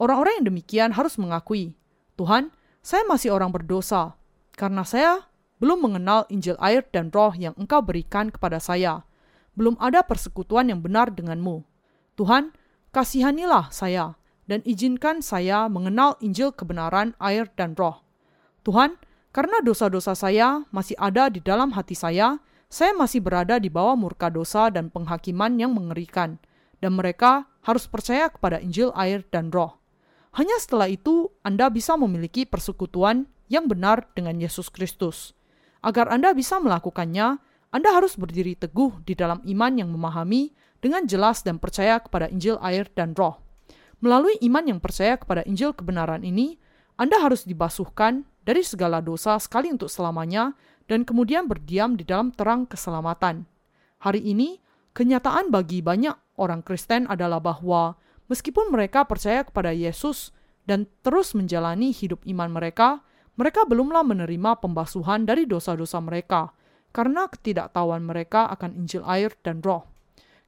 [0.02, 1.78] Orang-orang yang demikian harus mengakui,
[2.18, 2.50] Tuhan,
[2.82, 4.18] saya masih orang berdosa,
[4.58, 5.30] karena saya
[5.62, 9.06] belum mengenal Injil air dan roh yang Engkau berikan kepada saya
[9.56, 11.64] belum ada persekutuan yang benar denganmu.
[12.16, 12.56] Tuhan,
[12.92, 14.16] kasihanilah saya
[14.48, 18.00] dan izinkan saya mengenal Injil kebenaran, air, dan roh.
[18.64, 18.96] Tuhan,
[19.32, 22.40] karena dosa-dosa saya masih ada di dalam hati saya,
[22.72, 26.40] saya masih berada di bawah murka dosa dan penghakiman yang mengerikan,
[26.80, 29.82] dan mereka harus percaya kepada Injil, air, dan roh.
[30.33, 35.37] Hanya setelah itu Anda bisa memiliki persekutuan yang benar dengan Yesus Kristus.
[35.85, 37.40] Agar Anda bisa melakukannya,
[37.73, 40.53] anda harus berdiri teguh di dalam iman yang memahami
[40.85, 43.40] dengan jelas dan percaya kepada Injil air dan roh.
[44.05, 46.61] Melalui iman yang percaya kepada Injil kebenaran ini,
[47.01, 50.53] Anda harus dibasuhkan dari segala dosa sekali untuk selamanya
[50.85, 53.49] dan kemudian berdiam di dalam terang keselamatan.
[54.05, 54.61] Hari ini,
[54.92, 57.97] kenyataan bagi banyak orang Kristen adalah bahwa
[58.33, 60.33] meskipun mereka percaya kepada Yesus
[60.64, 63.05] dan terus menjalani hidup iman mereka,
[63.37, 66.57] mereka belumlah menerima pembasuhan dari dosa-dosa mereka
[66.97, 69.85] karena ketidaktahuan mereka akan Injil air dan roh.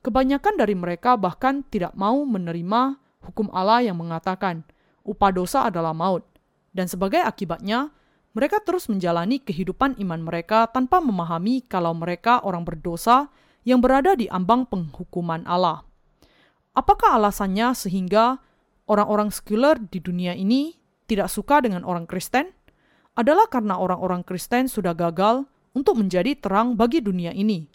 [0.01, 4.65] Kebanyakan dari mereka bahkan tidak mau menerima hukum Allah yang mengatakan
[5.05, 6.25] upah dosa adalah maut,
[6.77, 7.93] dan sebagai akibatnya,
[8.37, 13.31] mereka terus menjalani kehidupan iman mereka tanpa memahami kalau mereka orang berdosa
[13.65, 15.87] yang berada di ambang penghukuman Allah.
[16.75, 18.43] Apakah alasannya sehingga
[18.91, 20.75] orang-orang sekuler di dunia ini
[21.07, 22.51] tidak suka dengan orang Kristen?
[23.15, 27.71] Adalah karena orang-orang Kristen sudah gagal untuk menjadi terang bagi dunia ini.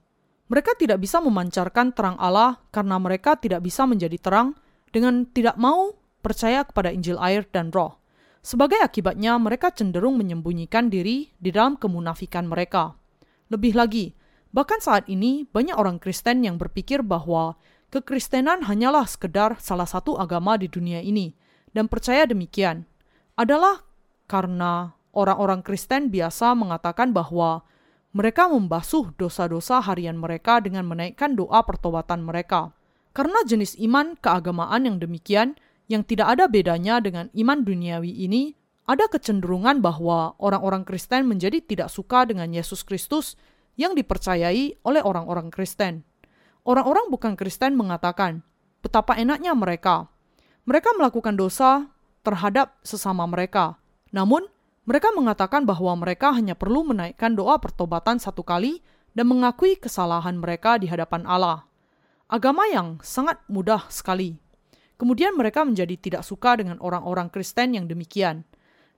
[0.51, 4.57] Mereka tidak bisa memancarkan terang Allah karena mereka tidak bisa menjadi terang
[4.91, 7.95] dengan tidak mau percaya kepada Injil air dan roh.
[8.43, 12.95] Sebagai akibatnya, mereka cenderung menyembunyikan diri di dalam kemunafikan mereka.
[13.47, 14.11] Lebih lagi,
[14.51, 17.55] bahkan saat ini banyak orang Kristen yang berpikir bahwa
[17.89, 21.33] kekristenan hanyalah sekedar salah satu agama di dunia ini
[21.73, 22.85] dan percaya demikian
[23.37, 23.85] adalah
[24.29, 27.65] karena orang-orang Kristen biasa mengatakan bahwa
[28.09, 32.73] mereka membasuh dosa-dosa harian mereka dengan menaikkan doa pertobatan mereka.
[33.13, 35.57] Karena jenis iman keagamaan yang demikian,
[35.89, 38.57] yang tidak ada bedanya dengan iman duniawi ini,
[38.89, 43.37] ada kecenderungan bahwa orang-orang Kristen menjadi tidak suka dengan Yesus Kristus
[43.77, 46.08] yang dipercayai oleh orang-orang Kristen.
[46.69, 48.45] Orang-orang bukan Kristen mengatakan,
[48.85, 50.05] betapa enaknya mereka.
[50.69, 51.89] Mereka melakukan dosa
[52.21, 53.81] terhadap sesama mereka.
[54.13, 54.45] Namun,
[54.85, 58.85] mereka mengatakan bahwa mereka hanya perlu menaikkan doa pertobatan satu kali
[59.17, 61.65] dan mengakui kesalahan mereka di hadapan Allah.
[62.29, 64.37] Agama yang sangat mudah sekali.
[65.01, 68.45] Kemudian mereka menjadi tidak suka dengan orang-orang Kristen yang demikian.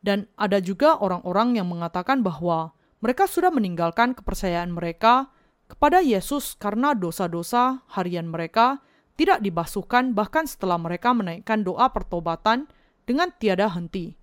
[0.04, 5.32] Dan ada juga orang-orang yang mengatakan bahwa mereka sudah meninggalkan kepercayaan mereka
[5.72, 8.84] kepada Yesus karena dosa-dosa harian mereka
[9.16, 12.68] tidak dibasuhkan bahkan setelah mereka menaikkan doa pertobatan
[13.08, 14.20] dengan tiada henti.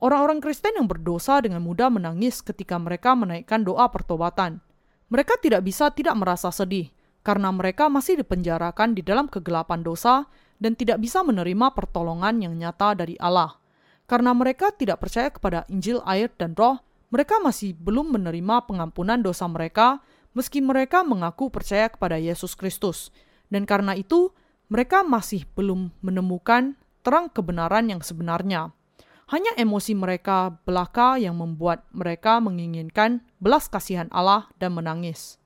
[0.00, 4.60] Orang-orang Kristen yang berdosa dengan mudah menangis ketika mereka menaikkan doa pertobatan.
[5.12, 6.88] Mereka tidak bisa tidak merasa sedih
[7.24, 10.24] karena mereka masih dipenjarakan di dalam kegelapan dosa
[10.56, 13.56] dan tidak bisa menerima pertolongan yang nyata dari Allah.
[14.06, 16.78] Karena mereka tidak percaya kepada Injil air dan roh,
[17.10, 19.98] mereka masih belum menerima pengampunan dosa mereka
[20.36, 23.08] meski mereka mengaku percaya kepada Yesus Kristus.
[23.48, 24.36] Dan karena itu,
[24.68, 28.76] mereka masih belum menemukan terang kebenaran yang sebenarnya.
[29.32, 35.40] Hanya emosi mereka belaka yang membuat mereka menginginkan belas kasihan Allah dan menangis.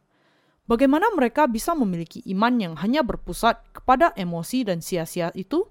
[0.69, 5.65] Bagaimana mereka bisa memiliki iman yang hanya berpusat kepada emosi dan sia-sia itu?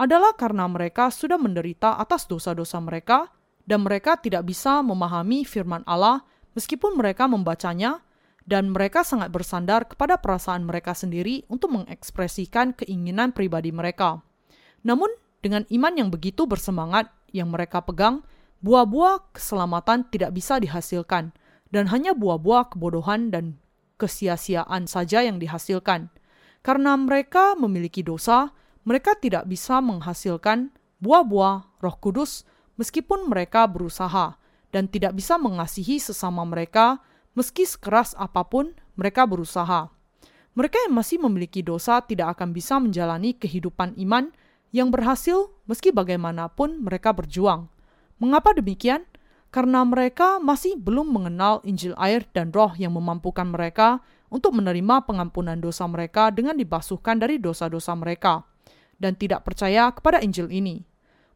[0.00, 3.32] Adalah karena mereka sudah menderita atas dosa-dosa mereka
[3.64, 6.24] dan mereka tidak bisa memahami firman Allah
[6.56, 8.05] meskipun mereka membacanya
[8.46, 14.22] dan mereka sangat bersandar kepada perasaan mereka sendiri untuk mengekspresikan keinginan pribadi mereka.
[14.86, 15.10] Namun,
[15.42, 18.22] dengan iman yang begitu bersemangat, yang mereka pegang,
[18.62, 21.34] buah-buah keselamatan tidak bisa dihasilkan,
[21.74, 23.58] dan hanya buah-buah kebodohan dan
[23.98, 26.08] kesia-siaan saja yang dihasilkan.
[26.62, 28.54] Karena mereka memiliki dosa,
[28.86, 30.70] mereka tidak bisa menghasilkan
[31.02, 32.46] buah-buah Roh Kudus
[32.78, 34.38] meskipun mereka berusaha
[34.70, 37.02] dan tidak bisa mengasihi sesama mereka
[37.36, 39.92] meski sekeras apa pun mereka berusaha.
[40.56, 44.32] Mereka yang masih memiliki dosa tidak akan bisa menjalani kehidupan iman
[44.72, 47.68] yang berhasil meski bagaimanapun mereka berjuang.
[48.16, 49.04] Mengapa demikian?
[49.52, 54.00] Karena mereka masih belum mengenal Injil air dan roh yang memampukan mereka
[54.32, 58.42] untuk menerima pengampunan dosa mereka dengan dibasuhkan dari dosa-dosa mereka,
[58.98, 60.82] dan tidak percaya kepada Injil ini.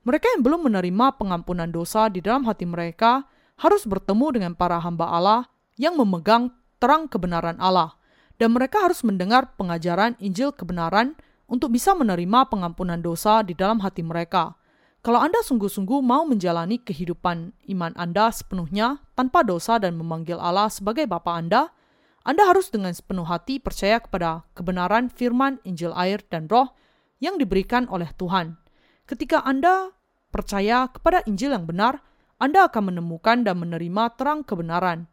[0.03, 3.29] Mereka yang belum menerima pengampunan dosa di dalam hati mereka
[3.61, 5.45] harus bertemu dengan para hamba Allah
[5.81, 7.97] yang memegang terang kebenaran Allah
[8.37, 11.17] dan mereka harus mendengar pengajaran Injil kebenaran
[11.49, 14.61] untuk bisa menerima pengampunan dosa di dalam hati mereka.
[15.01, 21.09] Kalau Anda sungguh-sungguh mau menjalani kehidupan iman Anda sepenuhnya tanpa dosa dan memanggil Allah sebagai
[21.09, 21.73] Bapa Anda,
[22.21, 26.77] Anda harus dengan sepenuh hati percaya kepada kebenaran firman Injil air dan roh
[27.21, 28.61] yang diberikan oleh Tuhan.
[29.09, 29.93] Ketika Anda
[30.31, 32.01] percaya kepada Injil yang benar,
[32.41, 35.10] Anda akan menemukan dan menerima terang kebenaran.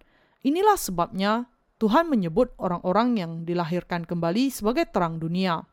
[0.47, 5.67] Inilah sebabnya Tuhan menyebut orang-orang yang dilahirkan kembali sebagai terang dunia.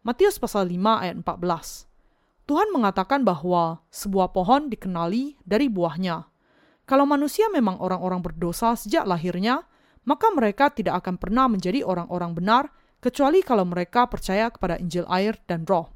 [0.00, 2.48] Matius pasal 5 ayat 14.
[2.48, 6.24] Tuhan mengatakan bahwa sebuah pohon dikenali dari buahnya.
[6.88, 9.60] Kalau manusia memang orang-orang berdosa sejak lahirnya,
[10.08, 12.72] maka mereka tidak akan pernah menjadi orang-orang benar
[13.04, 15.92] kecuali kalau mereka percaya kepada Injil air dan roh.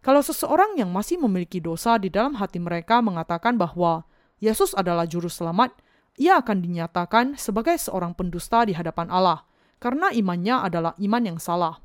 [0.00, 4.08] Kalau seseorang yang masih memiliki dosa di dalam hati mereka mengatakan bahwa
[4.40, 5.76] Yesus adalah juru selamat,
[6.16, 9.44] ia akan dinyatakan sebagai seorang pendusta di hadapan Allah,
[9.76, 11.76] karena imannya adalah iman yang salah.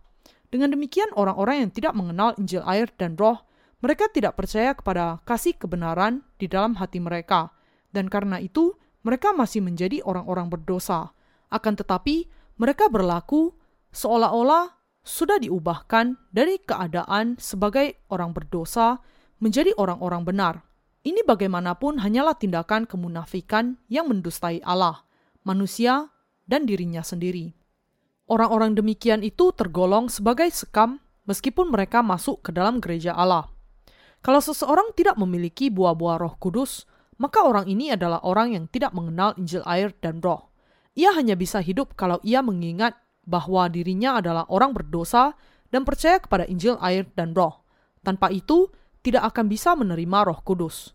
[0.52, 3.44] Dengan demikian, orang-orang yang tidak mengenal Injil air dan roh,
[3.84, 7.52] mereka tidak percaya kepada kasih kebenaran di dalam hati mereka,
[7.92, 11.12] dan karena itu mereka masih menjadi orang-orang berdosa.
[11.52, 13.52] Akan tetapi, mereka berlaku
[13.92, 19.02] seolah-olah sudah diubahkan dari keadaan sebagai orang berdosa
[19.42, 20.56] menjadi orang-orang benar
[21.02, 25.02] ini bagaimanapun hanyalah tindakan kemunafikan yang mendustai Allah,
[25.42, 26.14] manusia,
[26.46, 27.58] dan dirinya sendiri.
[28.30, 33.50] Orang-orang demikian itu tergolong sebagai sekam meskipun mereka masuk ke dalam gereja Allah.
[34.22, 36.86] Kalau seseorang tidak memiliki buah-buah roh kudus,
[37.18, 40.54] maka orang ini adalah orang yang tidak mengenal Injil air dan roh.
[40.94, 42.94] Ia hanya bisa hidup kalau ia mengingat
[43.26, 45.34] bahwa dirinya adalah orang berdosa
[45.74, 47.66] dan percaya kepada Injil air dan roh.
[48.06, 48.70] Tanpa itu,
[49.02, 50.94] tidak akan bisa menerima Roh Kudus.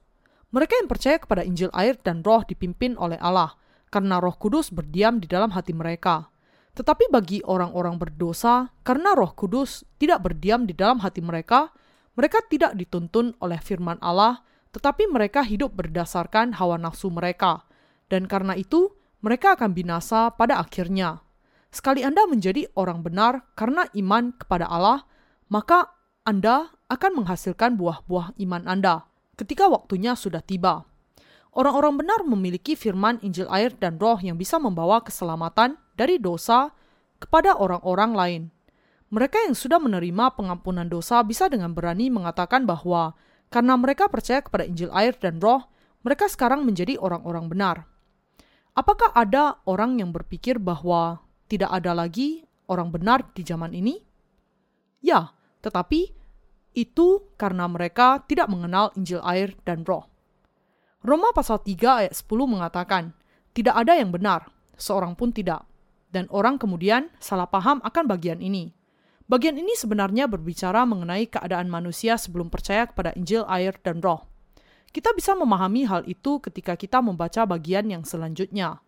[0.55, 3.59] Mereka yang percaya kepada Injil air dan Roh dipimpin oleh Allah,
[3.90, 6.31] karena Roh Kudus berdiam di dalam hati mereka.
[6.77, 11.75] Tetapi bagi orang-orang berdosa, karena Roh Kudus tidak berdiam di dalam hati mereka,
[12.16, 14.45] mereka tidak dituntun oleh firman Allah,
[14.77, 17.64] tetapi mereka hidup berdasarkan hawa nafsu mereka,
[18.12, 18.92] dan karena itu
[19.25, 21.25] mereka akan binasa pada akhirnya.
[21.73, 25.05] Sekali Anda menjadi orang benar karena iman kepada Allah,
[25.49, 25.97] maka
[26.29, 30.87] Anda akan menghasilkan buah-buah iman Anda ketika waktunya sudah tiba.
[31.57, 36.68] Orang-orang benar memiliki firman Injil air dan roh yang bisa membawa keselamatan dari dosa
[37.16, 38.42] kepada orang-orang lain.
[39.09, 43.16] Mereka yang sudah menerima pengampunan dosa bisa dengan berani mengatakan bahwa
[43.49, 45.64] karena mereka percaya kepada Injil air dan roh,
[46.03, 47.77] mereka sekarang menjadi orang-orang benar.
[48.77, 53.96] Apakah ada orang yang berpikir bahwa tidak ada lagi orang benar di zaman ini?
[55.01, 55.33] Ya,
[55.64, 56.15] tetapi
[56.77, 60.05] itu karena mereka tidak mengenal Injil air dan roh.
[61.01, 63.17] Roma pasal 3 ayat 10 mengatakan,
[63.57, 65.65] tidak ada yang benar, seorang pun tidak.
[66.12, 68.77] Dan orang kemudian salah paham akan bagian ini.
[69.27, 74.23] Bagian ini sebenarnya berbicara mengenai keadaan manusia sebelum percaya kepada Injil air dan roh.
[74.95, 78.79] Kita bisa memahami hal itu ketika kita membaca bagian yang selanjutnya.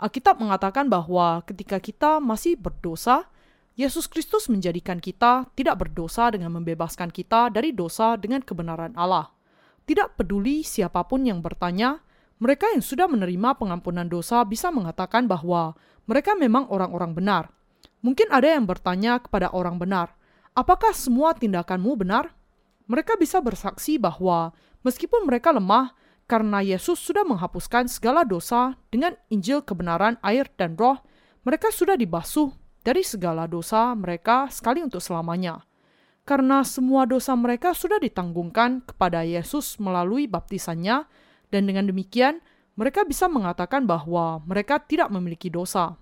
[0.00, 3.28] Alkitab mengatakan bahwa ketika kita masih berdosa,
[3.74, 9.34] Yesus Kristus menjadikan kita tidak berdosa dengan membebaskan kita dari dosa dengan kebenaran Allah.
[9.82, 11.98] Tidak peduli siapa pun yang bertanya,
[12.38, 15.74] mereka yang sudah menerima pengampunan dosa bisa mengatakan bahwa
[16.06, 17.50] mereka memang orang-orang benar.
[17.98, 20.14] Mungkin ada yang bertanya kepada orang benar,
[20.54, 22.30] "Apakah semua tindakanmu benar?"
[22.86, 24.54] Mereka bisa bersaksi bahwa
[24.86, 25.98] meskipun mereka lemah,
[26.30, 31.02] karena Yesus sudah menghapuskan segala dosa dengan Injil kebenaran air dan roh,
[31.42, 32.54] mereka sudah dibasuh
[32.84, 35.64] dari segala dosa mereka sekali untuk selamanya.
[36.24, 41.04] Karena semua dosa mereka sudah ditanggungkan kepada Yesus melalui baptisannya,
[41.48, 42.40] dan dengan demikian
[42.76, 45.96] mereka bisa mengatakan bahwa mereka tidak memiliki dosa.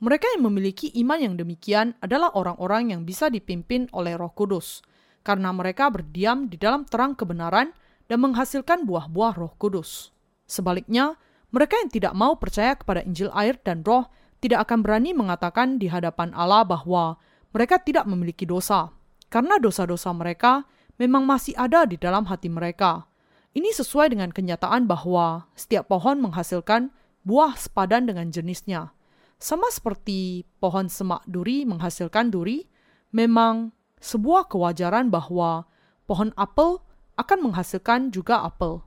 [0.00, 4.80] Mereka yang memiliki iman yang demikian adalah orang-orang yang bisa dipimpin oleh Roh Kudus,
[5.20, 7.76] karena mereka berdiam di dalam terang kebenaran
[8.08, 10.10] dan menghasilkan buah-buah Roh Kudus.
[10.50, 11.14] Sebaliknya,
[11.54, 14.08] mereka yang tidak mau percaya kepada Injil air dan Roh
[14.40, 17.20] tidak akan berani mengatakan di hadapan Allah bahwa
[17.52, 18.92] mereka tidak memiliki dosa,
[19.28, 20.64] karena dosa-dosa mereka
[20.96, 23.04] memang masih ada di dalam hati mereka.
[23.52, 26.94] Ini sesuai dengan kenyataan bahwa setiap pohon menghasilkan
[27.26, 28.94] buah sepadan dengan jenisnya.
[29.40, 32.68] Sama seperti pohon semak duri menghasilkan duri,
[33.10, 35.66] memang sebuah kewajaran bahwa
[36.04, 36.80] pohon apel
[37.16, 38.80] akan menghasilkan juga apel.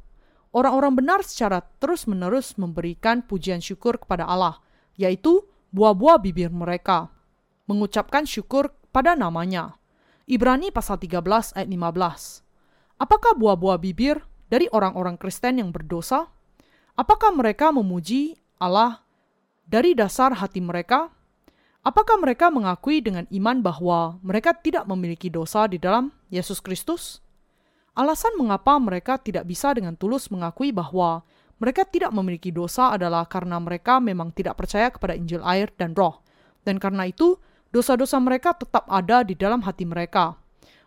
[0.54, 4.62] Orang-orang benar secara terus-menerus memberikan pujian syukur kepada Allah,
[4.98, 7.10] yaitu buah-buah bibir mereka,
[7.66, 9.78] mengucapkan syukur pada namanya.
[10.30, 13.02] Ibrani pasal 13 ayat 15.
[13.02, 16.30] Apakah buah-buah bibir dari orang-orang Kristen yang berdosa?
[16.94, 19.02] Apakah mereka memuji Allah
[19.66, 21.10] dari dasar hati mereka?
[21.84, 27.20] Apakah mereka mengakui dengan iman bahwa mereka tidak memiliki dosa di dalam Yesus Kristus?
[27.92, 31.28] Alasan mengapa mereka tidak bisa dengan tulus mengakui bahwa
[31.64, 36.20] mereka tidak memiliki dosa adalah karena mereka memang tidak percaya kepada Injil air dan Roh,
[36.68, 37.40] dan karena itu
[37.72, 40.36] dosa-dosa mereka tetap ada di dalam hati mereka.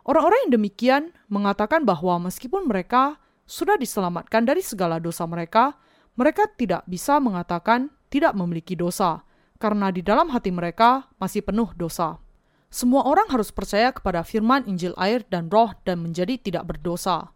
[0.05, 3.17] Orang-orang yang demikian mengatakan bahwa meskipun mereka
[3.49, 5.81] sudah diselamatkan dari segala dosa mereka,
[6.12, 9.25] mereka tidak bisa mengatakan tidak memiliki dosa,
[9.57, 12.21] karena di dalam hati mereka masih penuh dosa.
[12.69, 17.33] Semua orang harus percaya kepada firman Injil air dan roh dan menjadi tidak berdosa.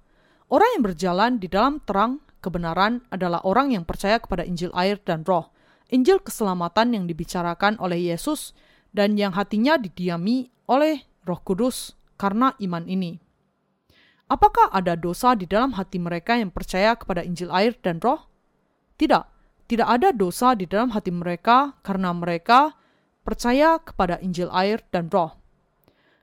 [0.52, 5.22] Orang yang berjalan di dalam terang kebenaran adalah orang yang percaya kepada Injil air dan
[5.28, 5.52] roh,
[5.92, 8.56] Injil keselamatan yang dibicarakan oleh Yesus
[8.90, 13.18] dan yang hatinya didiami oleh roh kudus karena iman ini.
[14.30, 18.30] Apakah ada dosa di dalam hati mereka yang percaya kepada Injil air dan roh?
[18.94, 19.24] Tidak,
[19.66, 22.78] tidak ada dosa di dalam hati mereka karena mereka
[23.26, 25.34] percaya kepada Injil air dan roh.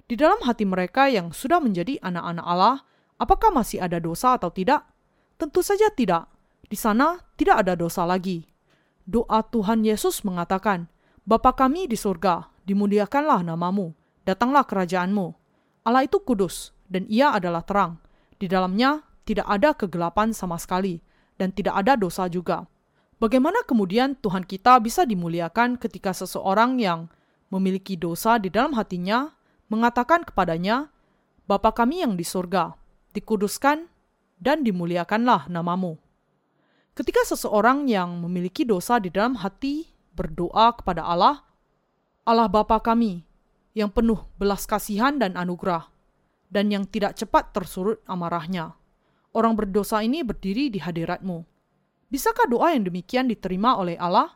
[0.08, 2.78] Di dalam hati mereka yang sudah menjadi anak-anak Allah,
[3.20, 4.88] apakah masih ada dosa atau tidak?
[5.38, 6.26] Tentu saja tidak.
[6.66, 8.50] Di sana tidak ada dosa lagi.
[9.06, 10.90] Doa Tuhan Yesus mengatakan,
[11.24, 13.94] Bapa kami di surga, dimuliakanlah namamu,
[14.26, 15.32] datanglah kerajaanmu.
[15.86, 18.02] Allah itu kudus, dan ia adalah terang.
[18.36, 21.00] Di dalamnya tidak ada kegelapan sama sekali,
[21.38, 22.66] dan tidak ada dosa juga.
[23.22, 27.08] Bagaimana kemudian Tuhan kita bisa dimuliakan ketika seseorang yang
[27.54, 29.32] memiliki dosa di dalam hatinya
[29.70, 30.90] mengatakan kepadanya,
[31.48, 32.76] Bapa kami yang di surga,
[33.16, 33.88] dikuduskan
[34.38, 35.98] dan dimuliakanlah namamu.
[36.98, 39.86] Ketika seseorang yang memiliki dosa di dalam hati
[40.18, 41.46] berdoa kepada Allah,
[42.26, 43.22] Allah Bapa kami
[43.78, 45.86] yang penuh belas kasihan dan anugerah,
[46.50, 48.74] dan yang tidak cepat tersurut amarahnya.
[49.38, 51.58] Orang berdosa ini berdiri di hadiratmu
[52.08, 54.32] Bisakah doa yang demikian diterima oleh Allah?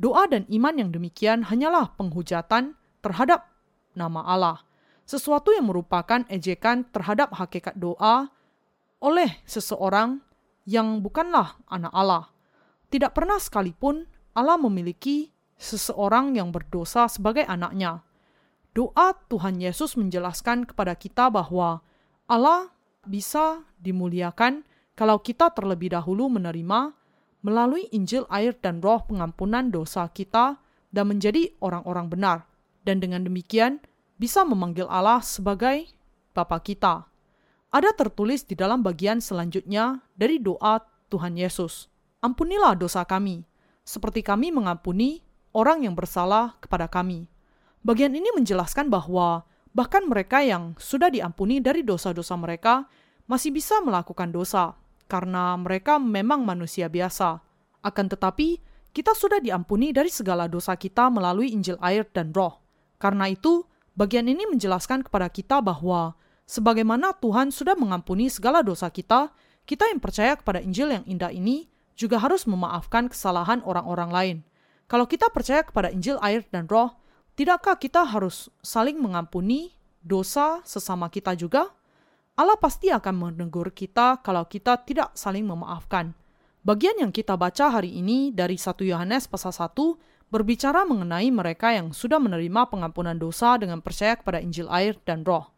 [0.00, 2.72] Doa dan iman yang demikian hanyalah penghujatan
[3.04, 3.52] terhadap
[3.92, 4.64] nama Allah,
[5.04, 8.32] sesuatu yang merupakan ejekan terhadap hakikat doa
[9.02, 10.22] oleh seseorang
[10.64, 12.24] yang bukanlah anak Allah.
[12.88, 18.06] Tidak pernah sekalipun Allah memiliki seseorang yang berdosa sebagai anaknya.
[18.72, 21.84] Doa Tuhan Yesus menjelaskan kepada kita bahwa
[22.30, 22.72] Allah
[23.04, 24.64] bisa dimuliakan
[24.96, 26.94] kalau kita terlebih dahulu menerima
[27.42, 30.56] melalui Injil air dan roh pengampunan dosa kita
[30.94, 32.38] dan menjadi orang-orang benar.
[32.82, 33.82] Dan dengan demikian
[34.16, 35.90] bisa memanggil Allah sebagai
[36.32, 37.11] Bapa kita.
[37.72, 41.88] Ada tertulis di dalam bagian selanjutnya dari doa Tuhan Yesus.
[42.20, 43.48] Ampunilah dosa kami,
[43.80, 45.24] seperti kami mengampuni
[45.56, 47.32] orang yang bersalah kepada kami.
[47.80, 52.92] Bagian ini menjelaskan bahwa bahkan mereka yang sudah diampuni dari dosa-dosa mereka
[53.24, 54.76] masih bisa melakukan dosa
[55.08, 57.40] karena mereka memang manusia biasa.
[57.80, 58.60] Akan tetapi,
[58.92, 62.60] kita sudah diampuni dari segala dosa kita melalui Injil air dan roh.
[63.00, 63.64] Karena itu,
[63.96, 69.32] bagian ini menjelaskan kepada kita bahwa sebagaimana Tuhan sudah mengampuni segala dosa kita,
[69.64, 74.36] kita yang percaya kepada Injil yang indah ini juga harus memaafkan kesalahan orang-orang lain.
[74.90, 76.92] Kalau kita percaya kepada Injil air dan roh,
[77.38, 81.70] tidakkah kita harus saling mengampuni dosa sesama kita juga?
[82.36, 86.16] Allah pasti akan menegur kita kalau kita tidak saling memaafkan.
[86.62, 89.74] Bagian yang kita baca hari ini dari 1 Yohanes pasal 1
[90.32, 95.52] berbicara mengenai mereka yang sudah menerima pengampunan dosa dengan percaya kepada Injil air dan roh.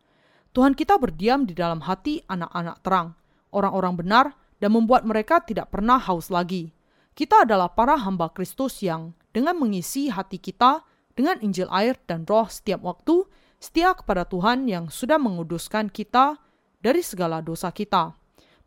[0.55, 3.19] Tuhan kita berdiam di dalam hati anak-anak terang,
[3.51, 4.27] orang-orang benar,
[4.63, 6.71] dan membuat mereka tidak pernah haus lagi.
[7.19, 10.87] Kita adalah para hamba Kristus yang dengan mengisi hati kita
[11.19, 13.27] dengan Injil air dan roh setiap waktu,
[13.59, 16.39] setia kepada Tuhan yang sudah menguduskan kita
[16.79, 18.15] dari segala dosa kita.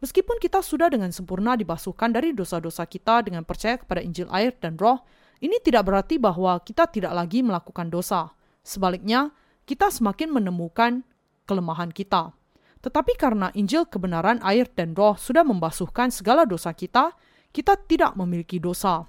[0.04, 4.76] Meskipun kita sudah dengan sempurna dibasuhkan dari dosa-dosa kita dengan percaya kepada Injil air dan
[4.76, 5.08] roh,
[5.40, 8.36] ini tidak berarti bahwa kita tidak lagi melakukan dosa.
[8.60, 9.32] Sebaliknya,
[9.64, 11.08] kita semakin menemukan
[11.48, 12.36] kelemahan kita.
[12.84, 17.16] Tetapi karena Injil kebenaran air dan roh sudah membasuhkan segala dosa kita,
[17.56, 19.08] kita tidak memiliki dosa.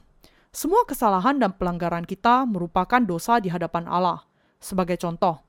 [0.48, 4.24] Semua kesalahan dan pelanggaran kita merupakan dosa di hadapan Allah.
[4.56, 5.44] Sebagai contoh,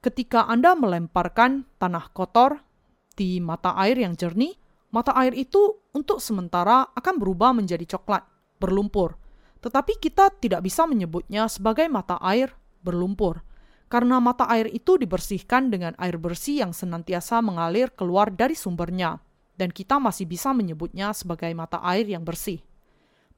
[0.00, 2.64] ketika Anda melemparkan tanah kotor
[3.12, 4.56] di mata air yang jernih,
[4.88, 8.24] mata air itu untuk sementara akan berubah menjadi coklat,
[8.56, 9.20] berlumpur.
[9.58, 12.54] tetapi kita tidak bisa menyebutnya sebagai mata air
[12.86, 13.42] berlumpur,
[13.88, 19.20] karena mata air itu dibersihkan dengan air bersih yang senantiasa mengalir keluar dari sumbernya,
[19.56, 22.60] dan kita masih bisa menyebutnya sebagai mata air yang bersih.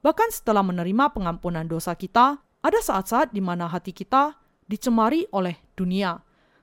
[0.03, 4.37] Bahkan setelah menerima pengampunan dosa kita, ada saat-saat di mana hati kita
[4.67, 6.19] dicemari oleh dunia,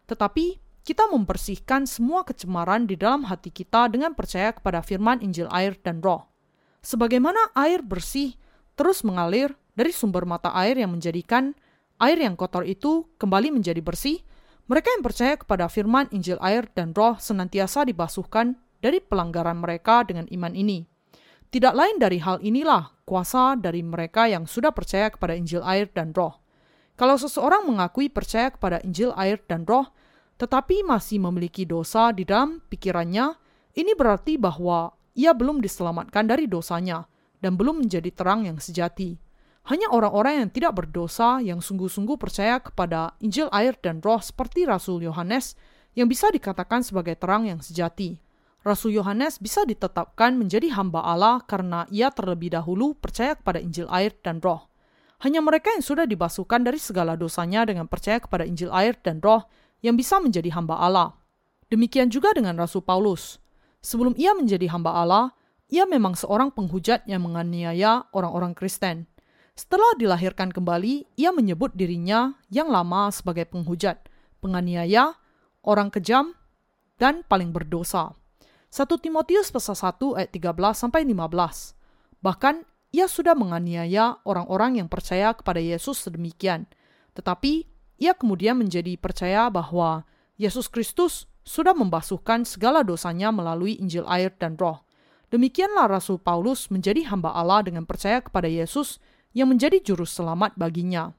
[0.06, 5.76] tetapi kita membersihkan semua kecemaran di dalam hati kita dengan percaya kepada firman Injil air
[5.84, 6.24] dan roh.
[6.80, 8.38] Sebagaimana air bersih
[8.72, 11.52] terus mengalir dari sumber mata air yang menjadikan
[11.98, 14.22] air yang kotor itu kembali menjadi bersih,
[14.68, 20.28] mereka yang percaya kepada firman Injil air dan roh senantiasa dibasuhkan dari pelanggaran mereka dengan
[20.30, 20.86] iman ini.
[21.48, 26.12] Tidak lain dari hal inilah kuasa dari mereka yang sudah percaya kepada Injil air dan
[26.12, 26.36] roh.
[26.98, 29.88] Kalau seseorang mengakui percaya kepada Injil air dan roh,
[30.36, 33.32] tetapi masih memiliki dosa di dalam pikirannya,
[33.80, 37.08] ini berarti bahwa ia belum diselamatkan dari dosanya
[37.40, 39.27] dan belum menjadi terang yang sejati.
[39.68, 45.04] Hanya orang-orang yang tidak berdosa yang sungguh-sungguh percaya kepada Injil air dan roh seperti Rasul
[45.04, 45.60] Yohanes
[45.92, 48.16] yang bisa dikatakan sebagai terang yang sejati.
[48.64, 54.16] Rasul Yohanes bisa ditetapkan menjadi hamba Allah karena ia terlebih dahulu percaya kepada Injil air
[54.24, 54.72] dan roh.
[55.20, 59.44] Hanya mereka yang sudah dibasuhkan dari segala dosanya dengan percaya kepada Injil air dan roh
[59.84, 61.12] yang bisa menjadi hamba Allah.
[61.68, 63.36] Demikian juga dengan Rasul Paulus.
[63.84, 65.36] Sebelum ia menjadi hamba Allah,
[65.68, 69.04] ia memang seorang penghujat yang menganiaya orang-orang Kristen.
[69.58, 74.06] Setelah dilahirkan kembali, ia menyebut dirinya yang lama sebagai penghujat,
[74.38, 75.18] penganiaya,
[75.66, 76.30] orang kejam,
[76.94, 78.14] dan paling berdosa.
[78.70, 81.74] 1 Timotius pasal 1 ayat 13 sampai 15.
[82.22, 82.62] Bahkan
[82.94, 86.70] ia sudah menganiaya orang-orang yang percaya kepada Yesus sedemikian.
[87.18, 87.66] Tetapi
[87.98, 90.06] ia kemudian menjadi percaya bahwa
[90.38, 94.86] Yesus Kristus sudah membasuhkan segala dosanya melalui Injil air dan roh.
[95.34, 99.02] Demikianlah Rasul Paulus menjadi hamba Allah dengan percaya kepada Yesus
[99.32, 101.12] yang menjadi juru selamat baginya.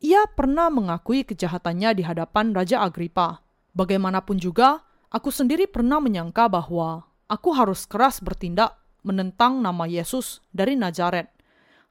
[0.00, 3.44] Ia pernah mengakui kejahatannya di hadapan Raja Agripa.
[3.76, 4.80] Bagaimanapun juga,
[5.12, 11.28] aku sendiri pernah menyangka bahwa aku harus keras bertindak menentang nama Yesus dari Nazaret.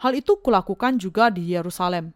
[0.01, 2.15] Hal itu kulakukan juga di Yerusalem.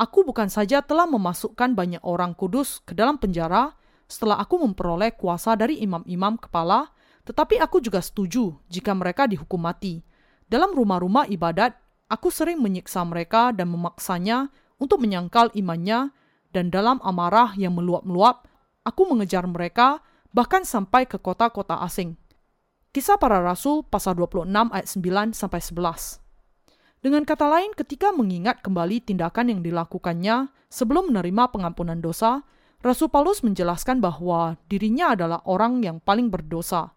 [0.00, 3.76] Aku bukan saja telah memasukkan banyak orang kudus ke dalam penjara
[4.10, 6.90] setelah aku memperoleh kuasa dari imam-imam kepala,
[7.24, 10.02] tetapi aku juga setuju jika mereka dihukum mati.
[10.50, 11.78] Dalam rumah-rumah ibadat,
[12.10, 14.50] aku sering menyiksa mereka dan memaksanya
[14.82, 16.10] untuk menyangkal imannya,
[16.50, 18.50] dan dalam amarah yang meluap-meluap,
[18.82, 20.02] aku mengejar mereka
[20.34, 22.18] bahkan sampai ke kota-kota asing.
[22.90, 26.18] Kisah para Rasul pasal 26 ayat 9 sampai 11.
[27.00, 32.42] Dengan kata lain, ketika mengingat kembali tindakan yang dilakukannya sebelum menerima pengampunan dosa,
[32.82, 36.92] Rasul Paulus menjelaskan bahwa dirinya adalah orang yang paling berdosa.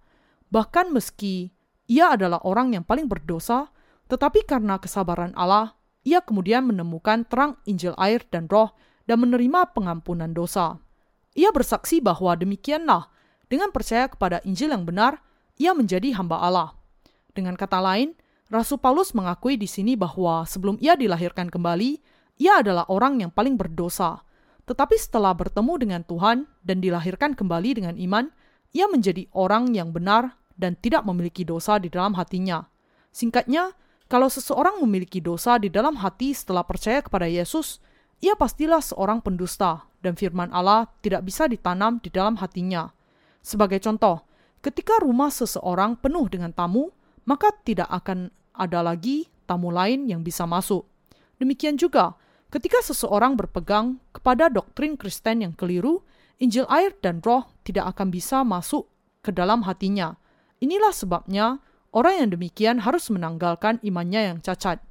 [0.50, 1.54] Bahkan meski
[1.92, 3.70] ia adalah orang yang paling berdosa,
[4.14, 5.74] tetapi karena kesabaran Allah,
[6.06, 8.78] ia kemudian menemukan terang Injil air dan roh
[9.10, 10.78] dan menerima pengampunan dosa.
[11.34, 13.10] Ia bersaksi bahwa demikianlah,
[13.50, 15.18] dengan percaya kepada Injil yang benar,
[15.58, 16.78] ia menjadi hamba Allah.
[17.34, 18.14] Dengan kata lain,
[18.54, 21.98] Rasul Paulus mengakui di sini bahwa sebelum ia dilahirkan kembali,
[22.38, 24.22] ia adalah orang yang paling berdosa.
[24.70, 28.30] Tetapi setelah bertemu dengan Tuhan dan dilahirkan kembali dengan iman,
[28.78, 32.70] ia menjadi orang yang benar dan tidak memiliki dosa di dalam hatinya.
[33.10, 33.74] Singkatnya,
[34.14, 37.82] kalau seseorang memiliki dosa di dalam hati setelah percaya kepada Yesus,
[38.22, 42.94] ia pastilah seorang pendusta dan firman Allah tidak bisa ditanam di dalam hatinya.
[43.42, 44.22] Sebagai contoh,
[44.62, 46.94] ketika rumah seseorang penuh dengan tamu,
[47.26, 50.86] maka tidak akan ada lagi tamu lain yang bisa masuk.
[51.42, 52.14] Demikian juga,
[52.54, 56.06] ketika seseorang berpegang kepada doktrin Kristen yang keliru,
[56.38, 58.86] Injil air dan roh tidak akan bisa masuk
[59.26, 60.22] ke dalam hatinya.
[60.62, 64.82] Inilah sebabnya orang yang demikian harus menanggalkan imannya yang cacat.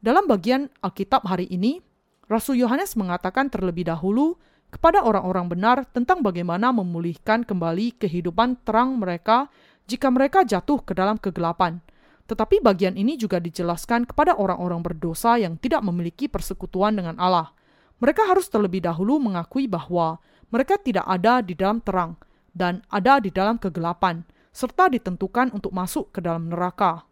[0.00, 1.82] Dalam bagian Alkitab hari ini,
[2.30, 4.38] Rasul Yohanes mengatakan terlebih dahulu
[4.72, 9.52] kepada orang-orang benar tentang bagaimana memulihkan kembali kehidupan terang mereka
[9.84, 11.78] jika mereka jatuh ke dalam kegelapan.
[12.24, 17.52] Tetapi bagian ini juga dijelaskan kepada orang-orang berdosa yang tidak memiliki persekutuan dengan Allah.
[18.00, 22.16] Mereka harus terlebih dahulu mengakui bahwa mereka tidak ada di dalam terang
[22.56, 24.24] dan ada di dalam kegelapan
[24.54, 27.02] serta ditentukan untuk masuk ke dalam neraka.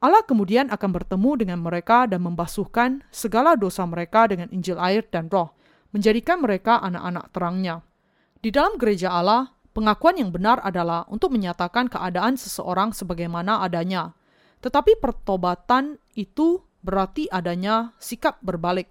[0.00, 5.28] Allah kemudian akan bertemu dengan mereka dan membasuhkan segala dosa mereka dengan Injil air dan
[5.28, 5.52] roh,
[5.92, 7.84] menjadikan mereka anak-anak terangnya.
[8.40, 14.16] Di dalam gereja Allah, pengakuan yang benar adalah untuk menyatakan keadaan seseorang sebagaimana adanya.
[14.64, 18.88] Tetapi pertobatan itu berarti adanya sikap berbalik.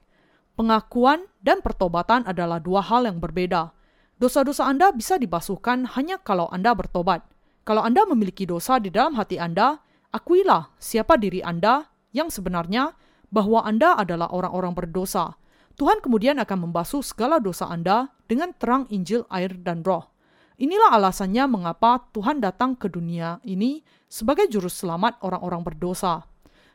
[0.55, 3.75] Pengakuan dan pertobatan adalah dua hal yang berbeda.
[4.15, 7.34] Dosa-dosa Anda bisa dibasuhkan hanya kalau Anda bertobat.
[7.65, 9.81] Kalau Anda memiliki dosa di dalam hati Anda,
[10.13, 12.93] akuilah siapa diri Anda yang sebenarnya,
[13.33, 15.33] bahwa Anda adalah orang-orang berdosa.
[15.75, 20.13] Tuhan kemudian akan membasuh segala dosa Anda dengan terang Injil, air, dan roh.
[20.61, 26.23] Inilah alasannya mengapa Tuhan datang ke dunia ini sebagai juru selamat orang-orang berdosa.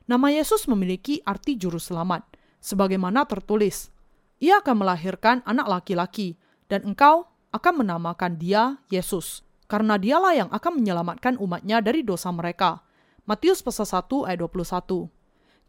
[0.04, 2.28] Nama Yesus memiliki arti juru selamat,
[2.60, 3.94] sebagaimana tertulis,
[4.42, 6.34] Ia akan melahirkan anak laki-laki,
[6.66, 12.82] dan engkau akan menamakan dia Yesus, karena dialah yang akan menyelamatkan umatnya dari dosa mereka.
[13.22, 15.06] Matius pasal 1 ayat 21.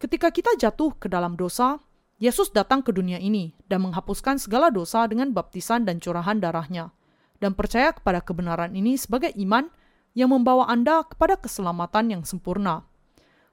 [0.02, 1.78] Ketika kita jatuh ke dalam dosa,
[2.18, 6.90] Yesus datang ke dunia ini dan menghapuskan segala dosa dengan baptisan dan curahan darahnya.
[7.38, 9.70] Dan percaya kepada kebenaran ini sebagai iman
[10.18, 12.86] yang membawa Anda kepada keselamatan yang sempurna.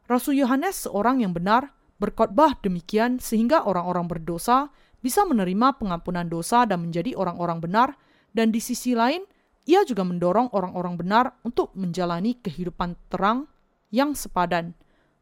[0.08, 4.72] Rasul Yohanes seorang yang benar berkhotbah demikian sehingga orang-orang berdosa
[5.04, 7.88] bisa menerima pengampunan dosa dan menjadi orang-orang benar
[8.32, 9.24] dan di sisi lain
[9.68, 13.44] ia juga mendorong orang-orang benar untuk menjalani kehidupan terang
[13.92, 14.72] yang sepadan.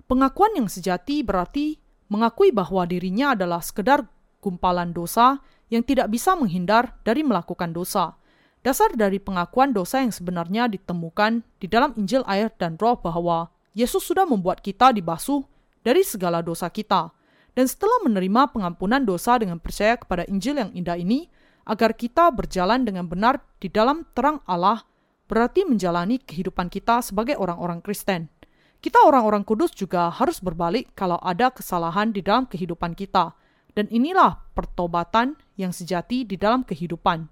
[0.06, 4.06] Pengakuan yang sejati berarti mengakui bahwa dirinya adalah sekedar
[4.38, 8.14] gumpalan dosa yang tidak bisa menghindar dari melakukan dosa.
[8.62, 14.06] Dasar dari pengakuan dosa yang sebenarnya ditemukan di dalam Injil air dan roh bahwa Yesus
[14.06, 15.42] sudah membuat kita dibasuh
[15.82, 17.10] dari segala dosa kita.
[17.58, 21.26] Dan setelah menerima pengampunan dosa dengan percaya kepada Injil yang indah ini,
[21.66, 24.86] agar kita berjalan dengan benar di dalam terang Allah,
[25.26, 28.30] berarti menjalani kehidupan kita sebagai orang-orang Kristen.
[28.78, 33.34] Kita orang-orang kudus juga harus berbalik kalau ada kesalahan di dalam kehidupan kita.
[33.74, 37.28] Dan inilah pertobatan yang sejati di dalam kehidupan.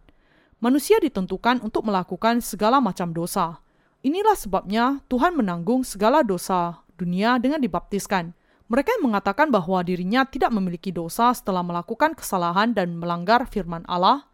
[0.60, 3.64] Manusia ditentukan untuk melakukan segala macam dosa.
[4.04, 8.36] Inilah sebabnya Tuhan menanggung segala dosa dunia dengan dibaptiskan.
[8.64, 14.24] Mereka mengatakan bahwa dirinya tidak memiliki dosa setelah melakukan kesalahan dan melanggar firman Allah,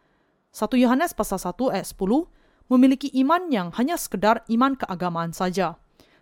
[0.54, 2.30] 1 Yohanes pasal 1 ayat 10,
[2.70, 5.74] memiliki iman yang hanya sekedar iman keagamaan saja.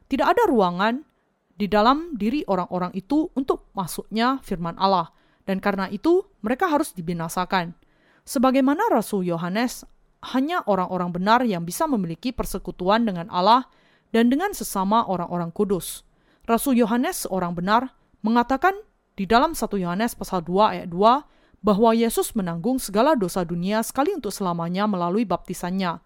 [0.08, 1.04] Tidak ada ruangan
[1.52, 5.12] di dalam diri orang-orang itu untuk masuknya firman Allah,
[5.44, 7.76] dan karena itu mereka harus dibinasakan.
[8.24, 9.84] Sebagaimana Rasul Yohanes,
[10.32, 13.68] hanya orang-orang benar yang bisa memiliki persekutuan dengan Allah
[14.16, 16.08] dan dengan sesama orang-orang kudus.
[16.48, 18.74] Rasul Yohanes, seorang benar, mengatakan
[19.18, 24.14] di dalam 1 Yohanes pasal 2 ayat 2 bahwa Yesus menanggung segala dosa dunia sekali
[24.14, 25.98] untuk selamanya melalui baptisannya.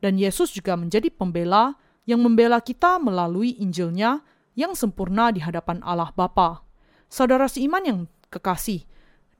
[0.00, 1.76] Dan Yesus juga menjadi pembela
[2.08, 4.24] yang membela kita melalui Injilnya
[4.56, 6.64] yang sempurna di hadapan Allah Bapa.
[7.10, 7.98] Saudara seiman yang
[8.30, 8.86] kekasih,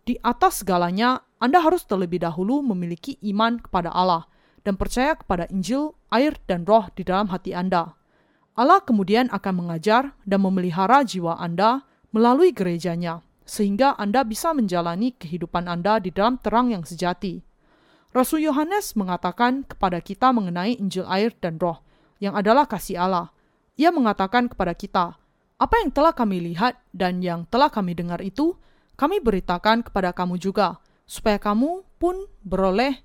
[0.04, 4.26] di atas segalanya Anda harus terlebih dahulu memiliki iman kepada Allah
[4.66, 7.96] dan percaya kepada Injil, air, dan roh di dalam hati Anda.
[8.58, 15.66] Allah kemudian akan mengajar dan memelihara jiwa Anda melalui gerejanya, sehingga Anda bisa menjalani kehidupan
[15.66, 17.42] Anda di dalam terang yang sejati.
[18.10, 21.78] Rasul Yohanes mengatakan kepada kita mengenai Injil air dan roh,
[22.18, 23.30] yang adalah kasih Allah.
[23.78, 25.18] Ia mengatakan kepada kita,
[25.60, 28.58] apa yang telah kami lihat dan yang telah kami dengar itu,
[28.98, 32.98] kami beritakan kepada kamu juga, supaya kamu pun beroleh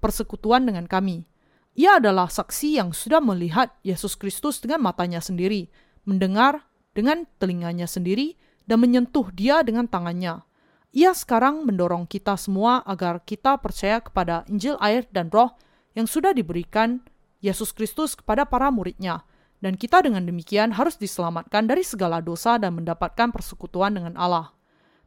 [0.00, 1.24] persekutuan dengan kami.
[1.72, 5.72] Ia adalah saksi yang sudah melihat Yesus Kristus dengan matanya sendiri,
[6.04, 8.36] mendengar dengan telinganya sendiri,
[8.68, 10.44] dan menyentuh dia dengan tangannya.
[10.92, 15.56] Ia sekarang mendorong kita semua agar kita percaya kepada Injil air dan roh
[15.96, 17.00] yang sudah diberikan
[17.40, 19.24] Yesus Kristus kepada para muridnya,
[19.64, 24.52] dan kita dengan demikian harus diselamatkan dari segala dosa dan mendapatkan persekutuan dengan Allah.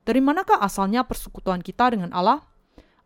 [0.05, 2.43] Dari manakah asalnya persekutuan kita dengan Allah?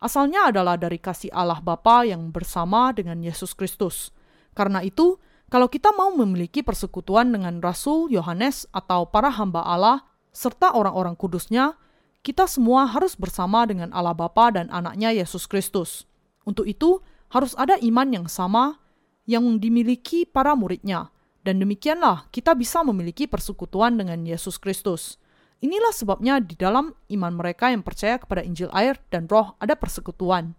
[0.00, 4.12] Asalnya adalah dari kasih Allah Bapa yang bersama dengan Yesus Kristus.
[4.56, 5.20] Karena itu,
[5.50, 11.74] kalau kita mau memiliki persekutuan dengan Rasul Yohanes atau para hamba Allah serta orang-orang kudusnya,
[12.22, 16.06] kita semua harus bersama dengan Allah Bapa dan anaknya Yesus Kristus.
[16.46, 17.02] Untuk itu,
[17.34, 18.78] harus ada iman yang sama
[19.26, 21.10] yang dimiliki para muridnya,
[21.42, 25.18] dan demikianlah kita bisa memiliki persekutuan dengan Yesus Kristus.
[25.58, 30.54] Inilah sebabnya di dalam iman mereka yang percaya kepada Injil air dan roh ada persekutuan,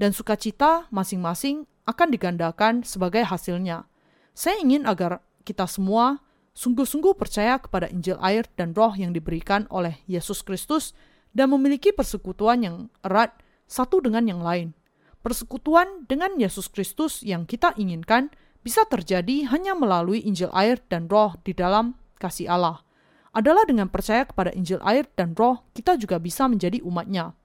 [0.00, 3.89] dan sukacita masing-masing akan digandakan sebagai hasilnya.
[4.34, 6.22] Saya ingin agar kita semua
[6.54, 10.92] sungguh-sungguh percaya kepada Injil air dan roh yang diberikan oleh Yesus Kristus
[11.30, 12.76] dan memiliki persekutuan yang
[13.06, 13.34] erat
[13.70, 14.74] satu dengan yang lain.
[15.20, 21.36] Persekutuan dengan Yesus Kristus yang kita inginkan bisa terjadi hanya melalui Injil air dan roh
[21.44, 22.84] di dalam kasih Allah.
[23.30, 27.36] Adalah dengan percaya kepada Injil air dan roh, kita juga bisa menjadi umatnya.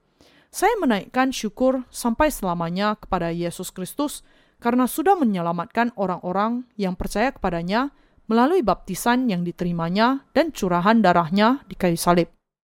[0.50, 4.24] Saya menaikkan syukur sampai selamanya kepada Yesus Kristus
[4.66, 7.94] karena sudah menyelamatkan orang-orang yang percaya kepadanya
[8.26, 12.35] melalui baptisan yang diterimanya dan curahan darahnya di kayu salib.